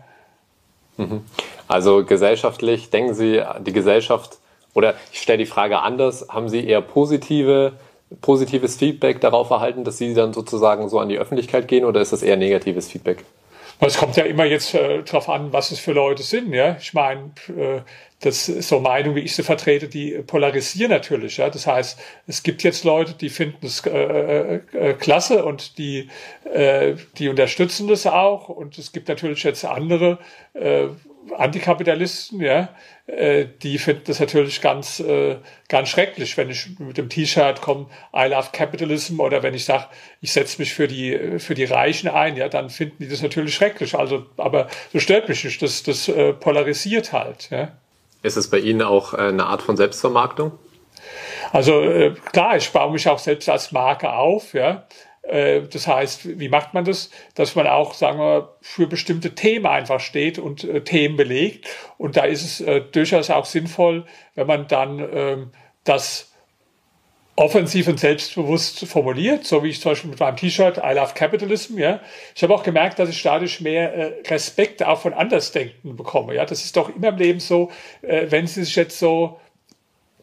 Mhm. 0.98 1.24
Also 1.70 2.04
gesellschaftlich, 2.04 2.90
denken 2.90 3.14
Sie, 3.14 3.42
die 3.62 3.74
Gesellschaft, 3.74 4.40
oder 4.74 4.96
ich 5.14 5.22
stelle 5.22 5.38
die 5.38 5.46
Frage 5.46 5.80
anders, 5.80 6.26
haben 6.28 6.50
Sie 6.50 6.66
eher 6.66 6.82
positive, 6.82 7.74
positives 8.22 8.76
Feedback 8.76 9.22
darauf 9.22 9.52
erhalten, 9.52 9.84
dass 9.84 10.00
Sie 10.00 10.16
dann 10.16 10.34
sozusagen 10.34 10.90
so 10.90 11.00
an 11.00 11.10
die 11.10 11.20
Öffentlichkeit 11.20 11.68
gehen, 11.68 11.86
oder 11.86 12.02
ist 12.02 12.12
das 12.12 12.24
eher 12.24 12.38
negatives 12.38 12.90
Feedback? 12.90 13.24
Es 13.82 13.98
kommt 13.98 14.18
ja 14.18 14.26
immer 14.26 14.46
jetzt 14.46 14.74
äh, 14.74 15.04
darauf 15.04 15.30
an, 15.30 15.54
was 15.54 15.72
es 15.72 15.80
für 15.80 15.94
Leute 15.94 16.24
sind. 16.24 16.52
Ja, 16.54 16.76
ich 16.82 16.94
meine, 16.94 17.32
äh, 17.56 17.82
das 18.20 18.48
so 18.48 18.80
Meinung, 18.82 19.16
wie 19.16 19.22
ich 19.22 19.36
sie 19.36 19.44
vertrete, 19.44 19.88
die 19.88 20.22
polarisieren 20.26 20.92
natürlich. 20.92 21.38
Ja, 21.38 21.50
das 21.50 21.66
heißt, 21.66 21.98
es 22.28 22.44
gibt 22.44 22.64
jetzt 22.64 22.84
Leute, 22.84 23.14
die 23.14 23.30
finden 23.30 23.66
es 23.66 23.86
äh, 23.86 23.92
äh, 23.92 24.62
äh, 24.74 24.94
klasse 24.96 25.46
und 25.46 25.78
die 25.78 26.10
äh, 26.52 26.96
die 27.18 27.30
unterstützen 27.30 27.88
das 27.88 28.06
auch. 28.06 28.50
Und 28.50 28.78
es 28.78 28.92
gibt 28.92 29.08
natürlich 29.08 29.44
jetzt 29.44 29.64
andere 29.64 30.18
äh, 30.56 30.88
Antikapitalisten, 31.38 32.42
ja, 32.42 32.70
äh, 33.08 33.46
die 33.62 33.78
finden 33.78 34.04
das 34.06 34.20
natürlich 34.20 34.62
ganz, 34.62 35.00
äh, 35.00 35.38
ganz 35.68 35.90
schrecklich, 35.90 36.38
wenn 36.38 36.50
ich 36.50 36.80
mit 36.80 36.98
dem 36.98 37.10
T-Shirt 37.10 37.62
komme, 37.62 37.88
I 38.16 38.28
love 38.28 38.50
capitalism, 38.52 39.20
oder 39.20 39.44
wenn 39.44 39.54
ich 39.54 39.66
sage, 39.66 39.86
ich 40.22 40.32
setze 40.32 40.60
mich 40.60 40.74
für 40.74 40.88
die, 40.88 41.40
für 41.40 41.56
die 41.56 41.66
Reichen 41.66 42.10
ein, 42.10 42.36
ja, 42.38 42.50
dann 42.50 42.70
finden 42.70 42.98
die 43.00 43.08
das 43.08 43.22
natürlich 43.22 43.56
schrecklich. 43.56 43.96
Also, 43.96 44.26
aber 44.38 44.68
das 44.94 45.04
stört 45.04 45.30
mich 45.30 45.44
nicht, 45.44 45.62
das, 45.62 45.84
das 45.84 46.08
äh, 46.08 46.34
polarisiert 46.34 47.14
halt, 47.14 47.50
ja. 47.50 47.72
Ist 48.22 48.36
es 48.36 48.50
bei 48.50 48.60
Ihnen 48.60 48.82
auch 48.82 49.14
eine 49.14 49.46
Art 49.46 49.62
von 49.62 49.78
Selbstvermarktung? 49.78 50.52
Also 51.54 52.14
klar, 52.32 52.58
ich 52.58 52.70
baue 52.70 52.92
mich 52.92 53.08
auch 53.08 53.18
selbst 53.18 53.48
als 53.50 53.72
Marke 53.72 54.12
auf, 54.12 54.54
ja. 54.54 54.86
Äh, 55.30 55.62
das 55.72 55.88
heißt, 55.88 56.40
wie 56.40 56.50
macht 56.50 56.74
man 56.74 56.86
das? 56.86 57.10
Dass 57.36 57.56
man 57.56 57.68
auch, 57.68 57.94
sagen 57.94 58.20
wir, 58.20 58.56
für 58.62 58.88
bestimmte 58.88 59.36
Themen 59.36 59.66
einfach 59.66 60.00
steht 60.00 60.40
und 60.40 60.64
äh, 60.64 60.82
Themen 60.82 61.16
belegt. 61.16 61.68
Und 61.98 62.18
da 62.18 62.24
ist 62.24 62.44
es 62.44 62.62
äh, 62.62 62.82
durchaus 62.82 63.30
auch 63.30 63.46
sinnvoll, 63.46 64.06
wenn 64.36 64.48
man 64.48 64.68
dann 64.68 65.00
ähm, 65.14 65.52
das 65.84 66.30
offensiv 67.36 67.88
und 67.88 67.98
selbstbewusst 68.00 68.86
formuliert, 68.86 69.46
so 69.46 69.64
wie 69.64 69.70
ich 69.70 69.80
zum 69.80 69.92
Beispiel 69.92 70.10
mit 70.10 70.20
meinem 70.20 70.36
T-Shirt 70.36 70.78
I 70.78 70.94
Love 70.94 71.14
Capitalism. 71.14 71.78
Ja, 71.78 72.02
ich 72.36 72.44
habe 72.44 72.54
auch 72.54 72.64
gemerkt, 72.64 73.00
dass 73.00 73.08
ich 73.08 73.24
dadurch 73.24 73.62
mehr 73.62 73.94
äh, 73.94 74.28
Respekt 74.28 74.84
auch 74.84 75.00
von 75.00 75.14
Andersdenkenden 75.14 75.96
bekomme. 75.96 76.36
Ja, 76.36 76.46
das 76.46 76.66
ist 76.66 76.76
doch 76.76 76.94
immer 76.94 77.10
im 77.10 77.18
Leben 77.18 77.40
so, 77.40 77.72
äh, 78.02 78.26
wenn 78.30 78.46
Sie 78.46 78.64
sich 78.66 78.76
jetzt 78.76 79.00
so 79.00 79.40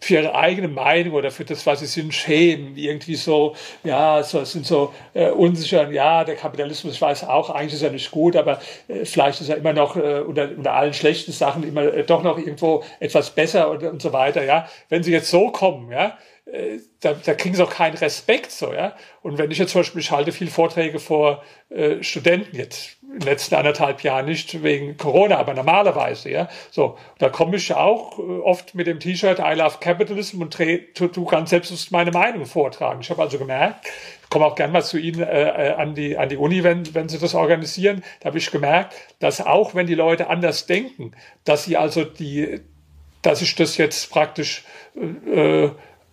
für 0.01 0.15
ihre 0.15 0.35
eigene 0.35 0.69
Meinung 0.69 1.15
oder 1.15 1.31
für 1.31 1.45
das, 1.45 1.67
was 1.67 1.81
sie 1.81 1.87
sind, 1.87 2.13
schämen, 2.13 2.77
irgendwie 2.77 3.15
so, 3.15 3.55
ja, 3.83 4.23
so, 4.23 4.45
sind 4.45 4.67
so 4.67 4.93
äh, 5.15 5.31
unsicher, 5.31 5.91
ja, 5.91 6.25
der 6.25 6.37
Kapitalismus, 6.37 6.95
ich 6.95 7.01
weiß 7.01 7.25
auch, 7.25 7.51
eigentlich 7.51 7.75
ist 7.75 7.83
er 7.83 7.91
nicht 7.91 8.11
gut, 8.11 8.37
aber 8.37 8.61
äh, 8.89 9.05
vielleicht 9.05 9.41
ist 9.41 9.49
er 9.49 9.57
immer 9.57 9.73
noch 9.73 9.97
äh, 9.97 10.21
unter, 10.21 10.51
unter 10.57 10.73
allen 10.75 10.93
schlechten 10.93 11.33
Sachen 11.33 11.67
immer 11.67 11.83
äh, 11.83 12.05
doch 12.05 12.23
noch 12.23 12.39
irgendwo 12.39 12.85
etwas 13.01 13.31
besser 13.31 13.71
und, 13.71 13.83
und 13.83 14.03
so 14.03 14.13
weiter, 14.13 14.45
ja. 14.45 14.69
Wenn 14.89 15.03
sie 15.03 15.13
jetzt 15.13 15.31
so 15.31 15.51
kommen, 15.51 15.91
ja, 15.91 16.19
äh, 16.47 16.79
da, 17.01 17.15
da 17.15 17.35
kriegen 17.35 17.55
sie 17.55 17.63
auch 17.63 17.71
keinen 17.71 17.97
Respekt 17.97 18.53
so, 18.53 18.73
ja. 18.73 18.95
Und 19.23 19.39
wenn 19.39 19.51
ich 19.51 19.59
jetzt 19.59 19.73
zum 19.73 19.81
Beispiel, 19.81 20.01
ich 20.01 20.11
halte 20.11 20.31
viele 20.33 20.51
Vorträge 20.51 20.99
vor 20.99 21.43
äh, 21.71 22.03
Studenten 22.03 22.55
jetzt 22.57 22.96
in 23.17 23.21
den 23.21 23.29
letzten 23.29 23.55
anderthalb 23.55 24.03
Jahren 24.03 24.27
nicht 24.27 24.63
wegen 24.63 24.99
Corona, 24.99 25.39
aber 25.39 25.55
normalerweise, 25.55 26.31
ja. 26.31 26.49
So, 26.71 26.99
da 27.19 27.31
komme 27.31 27.57
ich 27.57 27.73
auch 27.73 28.19
äh, 28.19 28.23
oft 28.23 28.75
mit 28.75 28.87
dem 28.87 29.01
T-Shirt 29.01 29.39
I 29.39 29.55
love 29.55 29.79
capitalism 29.81 30.43
und 30.43 30.55
tu 30.95 31.25
ganz 31.25 31.49
selbst 31.49 31.91
meine 31.93 32.11
Meinung 32.11 32.45
vortragen. 32.45 33.01
Ich 33.01 33.09
habe 33.09 33.23
also 33.23 33.39
gemerkt, 33.39 33.87
ich 34.23 34.29
komme 34.29 34.45
auch 34.45 34.55
gern 34.55 34.71
mal 34.71 34.85
zu 34.85 34.99
Ihnen 34.99 35.23
äh, 35.23 35.71
äh, 35.71 35.73
an, 35.73 35.95
die, 35.95 36.19
an 36.19 36.29
die 36.29 36.37
Uni, 36.37 36.63
wenn, 36.63 36.95
wenn 36.95 37.09
Sie 37.09 37.19
das 37.19 37.35
organisieren. 37.35 38.05
Da 38.21 38.27
habe 38.27 38.39
ich 38.39 38.51
gemerkt, 38.51 38.95
dass 39.19 39.41
auch 39.41 39.75
wenn 39.75 39.87
die 39.87 39.95
Leute 39.95 40.29
anders 40.29 40.67
denken, 40.67 41.13
dass 41.45 41.65
sie 41.65 41.79
also 41.79 42.05
die, 42.05 42.61
dass 43.23 43.41
ich 43.41 43.55
das 43.55 43.79
jetzt 43.79 44.11
praktisch 44.11 44.65
äh, 44.95 45.71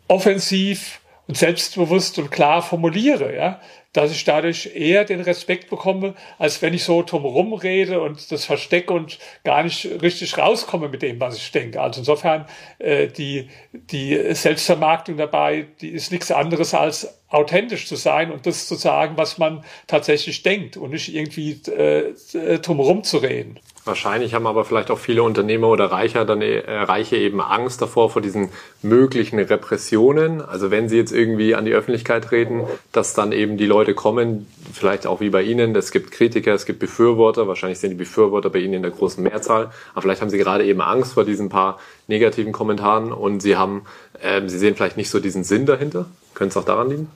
offensiv 0.08 1.02
und 1.28 1.36
selbstbewusst 1.36 2.18
und 2.18 2.32
klar 2.32 2.62
formuliere, 2.62 3.36
ja, 3.36 3.60
dass 3.94 4.12
ich 4.12 4.26
dadurch 4.26 4.72
eher 4.76 5.06
den 5.06 5.22
Respekt 5.22 5.70
bekomme, 5.70 6.16
als 6.40 6.62
wenn 6.62 6.74
ich 6.74 6.84
so 6.84 7.04
drumherum 7.04 7.54
rede 7.54 8.02
und 8.02 8.32
das 8.32 8.46
verstecke 8.46 8.94
und 8.94 9.20
gar 9.44 9.64
nicht 9.64 9.88
richtig 10.02 10.38
rauskomme 10.38 10.90
mit 10.90 11.02
dem, 11.02 11.20
was 11.20 11.38
ich 11.38 11.52
denke. 11.52 11.80
Also 11.80 12.02
insofern 12.02 12.46
äh, 12.80 13.08
die, 13.08 13.50
die 13.72 14.34
Selbstvermarktung 14.34 15.18
dabei, 15.18 15.68
die 15.82 15.90
ist 15.90 16.12
nichts 16.12 16.32
anderes 16.32 16.74
als 16.74 17.20
authentisch 17.30 17.88
zu 17.88 17.96
sein 17.96 18.32
und 18.32 18.46
das 18.46 18.68
zu 18.68 18.76
sagen, 18.76 19.18
was 19.18 19.38
man 19.38 19.64
tatsächlich 19.88 20.44
denkt 20.44 20.78
und 20.78 20.92
nicht 20.92 21.14
irgendwie 21.14 21.62
äh, 21.72 22.14
drumherum 22.60 23.04
zu 23.04 23.18
reden. 23.18 23.60
Wahrscheinlich 23.86 24.34
haben 24.34 24.48
aber 24.48 24.64
vielleicht 24.64 24.92
auch 24.92 24.98
viele 24.98 25.24
Unternehmer 25.24 25.68
oder 25.68 25.86
Reicher 25.86 26.24
dann 26.24 26.42
äh, 26.42 26.60
Reiche 26.70 27.18
eben 27.18 27.42
Angst 27.42 27.82
davor 27.82 28.10
vor 28.10 28.22
diesen 28.22 28.50
möglichen 28.82 29.40
Repressionen. 29.40 30.42
Also 30.42 30.72
wenn 30.72 30.88
sie 30.88 30.96
jetzt 30.96 31.12
irgendwie 31.12 31.54
an 31.54 31.66
die 31.66 31.74
Öffentlichkeit 31.74 32.32
reden, 32.32 32.64
dass 32.94 33.14
dann 33.14 33.34
eben 33.34 33.58
die 33.58 33.66
Leute 33.66 33.94
kommen, 33.94 34.48
vielleicht 34.72 35.06
auch 35.06 35.20
wie 35.20 35.30
bei 35.30 35.44
Ihnen, 35.44 35.76
es 35.76 35.92
gibt 35.92 36.12
Kritiker, 36.12 36.54
es 36.54 36.66
gibt 36.66 36.80
Befürworter, 36.80 37.48
wahrscheinlich 37.50 37.80
sind 37.80 37.90
die 37.90 37.98
Befürworter 37.98 38.50
bei 38.50 38.60
Ihnen 38.60 38.76
in 38.76 38.82
der 38.84 38.92
großen 38.92 39.22
Mehrzahl, 39.22 39.72
aber 39.94 40.02
vielleicht 40.02 40.22
haben 40.22 40.30
Sie 40.30 40.38
gerade 40.38 40.64
eben 40.64 40.80
Angst 40.80 41.14
vor 41.14 41.26
diesen 41.26 41.50
paar 41.50 41.78
negativen 42.08 42.54
Kommentaren 42.54 43.12
und 43.12 43.42
Sie 43.42 43.58
haben, 43.58 43.84
äh, 44.22 44.42
Sie 44.48 44.58
sehen 44.58 44.76
vielleicht 44.76 44.98
nicht 44.98 45.10
so 45.10 45.20
diesen 45.20 45.44
Sinn 45.44 45.66
dahinter. 45.66 46.06
Könnte 46.34 46.58
es 46.58 46.64
auch 46.64 46.66
daran 46.66 46.90
liegen? 46.90 47.12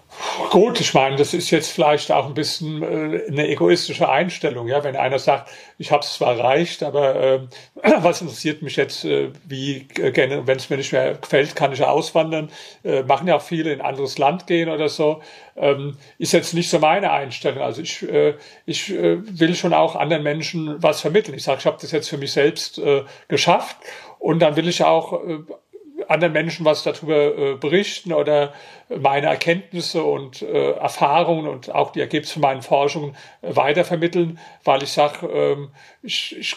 Gut, 0.51 0.79
ich 0.79 0.93
meine, 0.93 1.15
das 1.15 1.33
ist 1.33 1.49
jetzt 1.49 1.71
vielleicht 1.71 2.11
auch 2.11 2.27
ein 2.27 2.35
bisschen 2.35 2.83
äh, 2.83 3.23
eine 3.27 3.47
egoistische 3.47 4.07
Einstellung. 4.07 4.67
Ja, 4.67 4.83
wenn 4.83 4.95
einer 4.95 5.17
sagt, 5.17 5.49
ich 5.79 5.91
habe 5.91 6.03
es 6.03 6.13
zwar 6.13 6.37
erreicht, 6.37 6.83
aber 6.83 7.15
äh, 7.15 7.39
was 7.97 8.21
interessiert 8.21 8.61
mich 8.61 8.75
jetzt, 8.75 9.05
äh, 9.05 9.31
wie 9.45 9.87
äh, 9.99 10.13
wenn 10.45 10.57
es 10.57 10.69
mir 10.69 10.77
nicht 10.77 10.91
mehr 10.91 11.15
gefällt, 11.15 11.55
kann 11.55 11.73
ich 11.73 11.83
auswandern. 11.83 12.49
Äh, 12.83 13.03
machen 13.03 13.27
ja 13.27 13.37
auch 13.37 13.41
viele 13.41 13.73
in 13.73 13.81
ein 13.81 13.87
anderes 13.87 14.19
Land 14.19 14.45
gehen 14.45 14.69
oder 14.69 14.87
so. 14.87 15.21
Ähm, 15.55 15.97
ist 16.19 16.33
jetzt 16.33 16.53
nicht 16.53 16.69
so 16.69 16.77
meine 16.77 17.11
Einstellung. 17.11 17.63
Also 17.63 17.81
ich, 17.81 18.07
äh, 18.07 18.35
ich 18.67 18.89
will 18.91 19.55
schon 19.55 19.73
auch 19.73 19.95
anderen 19.95 20.21
Menschen 20.21 20.81
was 20.81 21.01
vermitteln. 21.01 21.35
Ich 21.35 21.43
sage, 21.43 21.59
ich 21.59 21.65
habe 21.65 21.77
das 21.81 21.91
jetzt 21.91 22.09
für 22.09 22.17
mich 22.17 22.31
selbst 22.31 22.79
geschafft 23.27 23.77
und 24.19 24.39
dann 24.39 24.55
will 24.55 24.67
ich 24.67 24.83
auch 24.83 25.19
anderen 26.07 26.33
Menschen 26.33 26.65
was 26.65 26.83
darüber 26.83 27.37
äh, 27.37 27.55
berichten 27.55 28.13
oder 28.13 28.53
meine 28.89 29.27
Erkenntnisse 29.27 30.03
und 30.03 30.41
äh, 30.41 30.71
Erfahrungen 30.71 31.47
und 31.47 31.73
auch 31.73 31.91
die 31.91 32.01
Ergebnisse 32.01 32.33
von 32.33 32.41
meinen 32.43 32.61
Forschungen 32.61 33.15
äh, 33.41 33.55
weitervermitteln, 33.55 34.39
weil 34.63 34.83
ich 34.83 34.91
sage, 34.91 35.27
ähm, 35.27 35.69
ich, 36.01 36.37
ich 36.37 36.55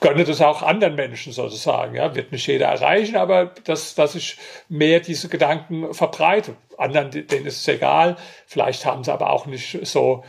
gönne 0.00 0.24
das 0.24 0.40
auch 0.40 0.62
anderen 0.62 0.94
Menschen 0.94 1.32
sozusagen. 1.32 1.94
Ja, 1.94 2.14
wird 2.14 2.32
nicht 2.32 2.46
jeder 2.46 2.66
erreichen, 2.66 3.16
aber 3.16 3.46
dass, 3.64 3.94
dass 3.94 4.14
ich 4.14 4.36
mehr 4.68 5.00
diese 5.00 5.28
Gedanken 5.28 5.94
verbreite. 5.94 6.56
Anderen, 6.76 7.10
denen 7.10 7.46
ist 7.46 7.58
es 7.58 7.68
egal. 7.68 8.16
Vielleicht 8.46 8.84
haben 8.84 9.04
sie 9.04 9.12
aber 9.12 9.30
auch 9.30 9.46
nicht 9.46 9.86
so, 9.86 10.24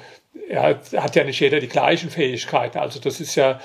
ja, 0.50 0.80
hat 0.98 1.16
ja 1.16 1.24
nicht 1.24 1.40
jeder 1.40 1.60
die 1.60 1.68
gleichen 1.68 2.10
Fähigkeiten. 2.10 2.78
Also 2.78 3.00
das 3.00 3.20
ist 3.20 3.36
ja, 3.36 3.60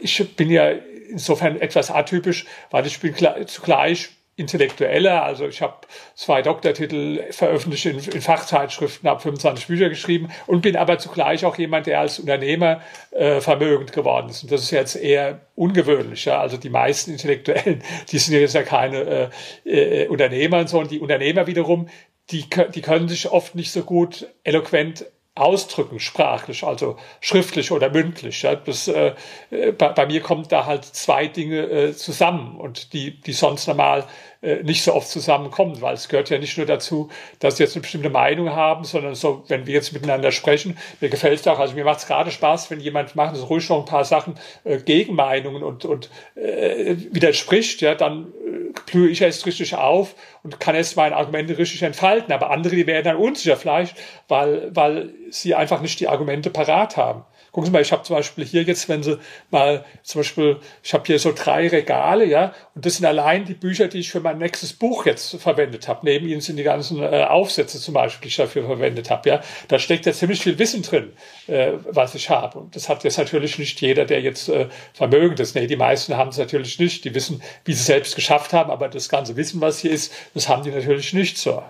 ich 0.00 0.36
bin 0.36 0.50
ja 0.50 0.72
insofern 1.08 1.60
etwas 1.60 1.90
atypisch, 1.90 2.46
weil 2.70 2.86
ich 2.86 3.00
bin 3.00 3.14
zugleich 3.46 4.10
Intellektueller, 4.38 5.24
also 5.24 5.48
ich 5.48 5.60
habe 5.62 5.78
zwei 6.14 6.42
Doktortitel 6.42 7.24
veröffentlicht 7.32 7.86
in, 7.86 7.98
in 7.98 8.20
Fachzeitschriften, 8.20 9.08
habe 9.08 9.20
25 9.20 9.66
Bücher 9.66 9.88
geschrieben 9.88 10.30
und 10.46 10.60
bin 10.60 10.76
aber 10.76 10.98
zugleich 10.98 11.44
auch 11.44 11.58
jemand, 11.58 11.88
der 11.88 11.98
als 11.98 12.20
Unternehmer 12.20 12.80
äh, 13.10 13.40
vermögend 13.40 13.92
geworden 13.92 14.28
ist. 14.28 14.44
Und 14.44 14.52
das 14.52 14.62
ist 14.62 14.70
jetzt 14.70 14.94
eher 14.94 15.40
ungewöhnlich. 15.56 16.24
Ja? 16.24 16.40
Also 16.40 16.56
die 16.56 16.70
meisten 16.70 17.10
Intellektuellen, 17.10 17.82
die 18.12 18.18
sind 18.18 18.34
jetzt 18.34 18.54
ja 18.54 18.62
keine 18.62 19.30
äh, 19.64 20.04
äh, 20.04 20.06
Unternehmer 20.06 20.58
und 20.58 20.68
so. 20.68 20.78
Und 20.78 20.92
die 20.92 21.00
Unternehmer 21.00 21.48
wiederum, 21.48 21.88
die, 22.30 22.44
die 22.74 22.82
können 22.82 23.08
sich 23.08 23.28
oft 23.28 23.56
nicht 23.56 23.72
so 23.72 23.82
gut 23.82 24.28
eloquent 24.44 25.04
ausdrücken, 25.38 26.00
sprachlich, 26.00 26.64
also 26.64 26.96
schriftlich 27.20 27.70
oder 27.72 27.90
mündlich. 27.90 28.42
Ja. 28.42 28.54
Das, 28.54 28.88
äh, 28.88 29.14
bei, 29.50 29.88
bei, 29.88 30.06
mir 30.06 30.20
kommen 30.20 30.46
da 30.48 30.66
halt 30.66 30.84
zwei 30.84 31.26
Dinge 31.26 31.62
äh, 31.62 31.92
zusammen 31.94 32.56
und 32.56 32.92
die, 32.92 33.20
die 33.20 33.32
sonst 33.32 33.66
normal 33.66 34.04
äh, 34.37 34.37
nicht 34.40 34.84
so 34.84 34.94
oft 34.94 35.08
zusammenkommen, 35.08 35.80
weil 35.80 35.94
es 35.94 36.08
gehört 36.08 36.30
ja 36.30 36.38
nicht 36.38 36.56
nur 36.56 36.66
dazu, 36.66 37.08
dass 37.40 37.56
sie 37.56 37.64
jetzt 37.64 37.74
eine 37.74 37.82
bestimmte 37.82 38.10
Meinung 38.10 38.50
haben, 38.50 38.84
sondern 38.84 39.16
so, 39.16 39.42
wenn 39.48 39.66
wir 39.66 39.74
jetzt 39.74 39.92
miteinander 39.92 40.30
sprechen, 40.30 40.78
mir 41.00 41.08
gefällt 41.08 41.40
es 41.40 41.46
auch, 41.48 41.58
also 41.58 41.74
mir 41.74 41.84
macht 41.84 41.98
es 41.98 42.06
gerade 42.06 42.30
Spaß, 42.30 42.70
wenn 42.70 42.78
jemand 42.78 43.16
macht 43.16 43.34
so 43.34 43.46
ruhig 43.46 43.68
noch 43.68 43.80
ein 43.80 43.84
paar 43.84 44.04
Sachen, 44.04 44.34
äh, 44.64 44.78
Gegenmeinungen 44.78 45.62
und, 45.62 45.84
und 45.84 46.10
äh, 46.36 46.96
widerspricht, 47.10 47.80
ja, 47.80 47.94
dann 47.94 48.32
äh, 48.46 48.80
blühe 48.86 49.10
ich 49.10 49.20
erst 49.22 49.44
richtig 49.46 49.74
auf 49.74 50.14
und 50.42 50.60
kann 50.60 50.74
erst 50.74 50.96
meine 50.96 51.16
Argumente 51.16 51.58
richtig 51.58 51.82
entfalten. 51.82 52.32
Aber 52.32 52.50
andere, 52.50 52.76
die 52.76 52.86
werden 52.86 53.04
dann 53.04 53.16
unsicher 53.16 53.56
vielleicht, 53.56 53.96
weil, 54.28 54.70
weil 54.74 55.14
sie 55.30 55.54
einfach 55.54 55.80
nicht 55.80 56.00
die 56.00 56.08
Argumente 56.08 56.50
parat 56.50 56.96
haben. 56.96 57.24
Gucken 57.52 57.66
Sie 57.66 57.72
mal, 57.72 57.82
ich 57.82 57.92
habe 57.92 58.02
zum 58.02 58.16
Beispiel 58.16 58.44
hier 58.44 58.62
jetzt, 58.62 58.88
wenn 58.88 59.02
Sie 59.02 59.18
mal 59.50 59.84
zum 60.02 60.20
Beispiel, 60.20 60.58
ich 60.82 60.92
habe 60.92 61.04
hier 61.06 61.18
so 61.18 61.32
drei 61.34 61.66
Regale, 61.68 62.26
ja, 62.26 62.52
und 62.74 62.84
das 62.84 62.96
sind 62.96 63.06
allein 63.06 63.46
die 63.46 63.54
Bücher, 63.54 63.88
die 63.88 63.98
ich 63.98 64.10
für 64.10 64.20
mein 64.28 64.38
nächstes 64.38 64.72
Buch 64.72 65.06
jetzt 65.06 65.36
verwendet 65.36 65.88
habe. 65.88 66.00
Neben 66.02 66.28
ihnen 66.28 66.40
sind 66.40 66.56
die 66.56 66.62
ganzen 66.62 67.02
äh, 67.02 67.24
Aufsätze 67.24 67.80
zum 67.80 67.94
Beispiel, 67.94 68.22
die 68.22 68.28
ich 68.28 68.36
dafür 68.36 68.64
verwendet 68.64 69.10
habe, 69.10 69.28
ja. 69.28 69.40
Da 69.68 69.78
steckt 69.78 70.06
ja 70.06 70.12
ziemlich 70.12 70.42
viel 70.42 70.58
Wissen 70.58 70.82
drin, 70.82 71.12
äh, 71.46 71.72
was 71.88 72.14
ich 72.14 72.28
habe. 72.30 72.58
Und 72.58 72.76
das 72.76 72.88
hat 72.88 73.04
jetzt 73.04 73.18
natürlich 73.18 73.58
nicht 73.58 73.80
jeder, 73.80 74.04
der 74.04 74.20
jetzt 74.20 74.48
äh, 74.48 74.68
vermögend 74.92 75.40
ist. 75.40 75.54
Nee, 75.54 75.66
die 75.66 75.76
meisten 75.76 76.16
haben 76.16 76.30
es 76.30 76.38
natürlich 76.38 76.78
nicht. 76.78 77.04
Die 77.04 77.14
wissen, 77.14 77.42
wie 77.64 77.72
sie 77.72 77.82
selbst 77.82 78.14
geschafft 78.16 78.52
haben, 78.52 78.70
aber 78.70 78.88
das 78.88 79.08
ganze 79.08 79.36
Wissen, 79.36 79.60
was 79.60 79.80
hier 79.80 79.90
ist, 79.90 80.12
das 80.34 80.48
haben 80.48 80.62
die 80.62 80.70
natürlich 80.70 81.12
nicht 81.14 81.38
so. 81.38 81.62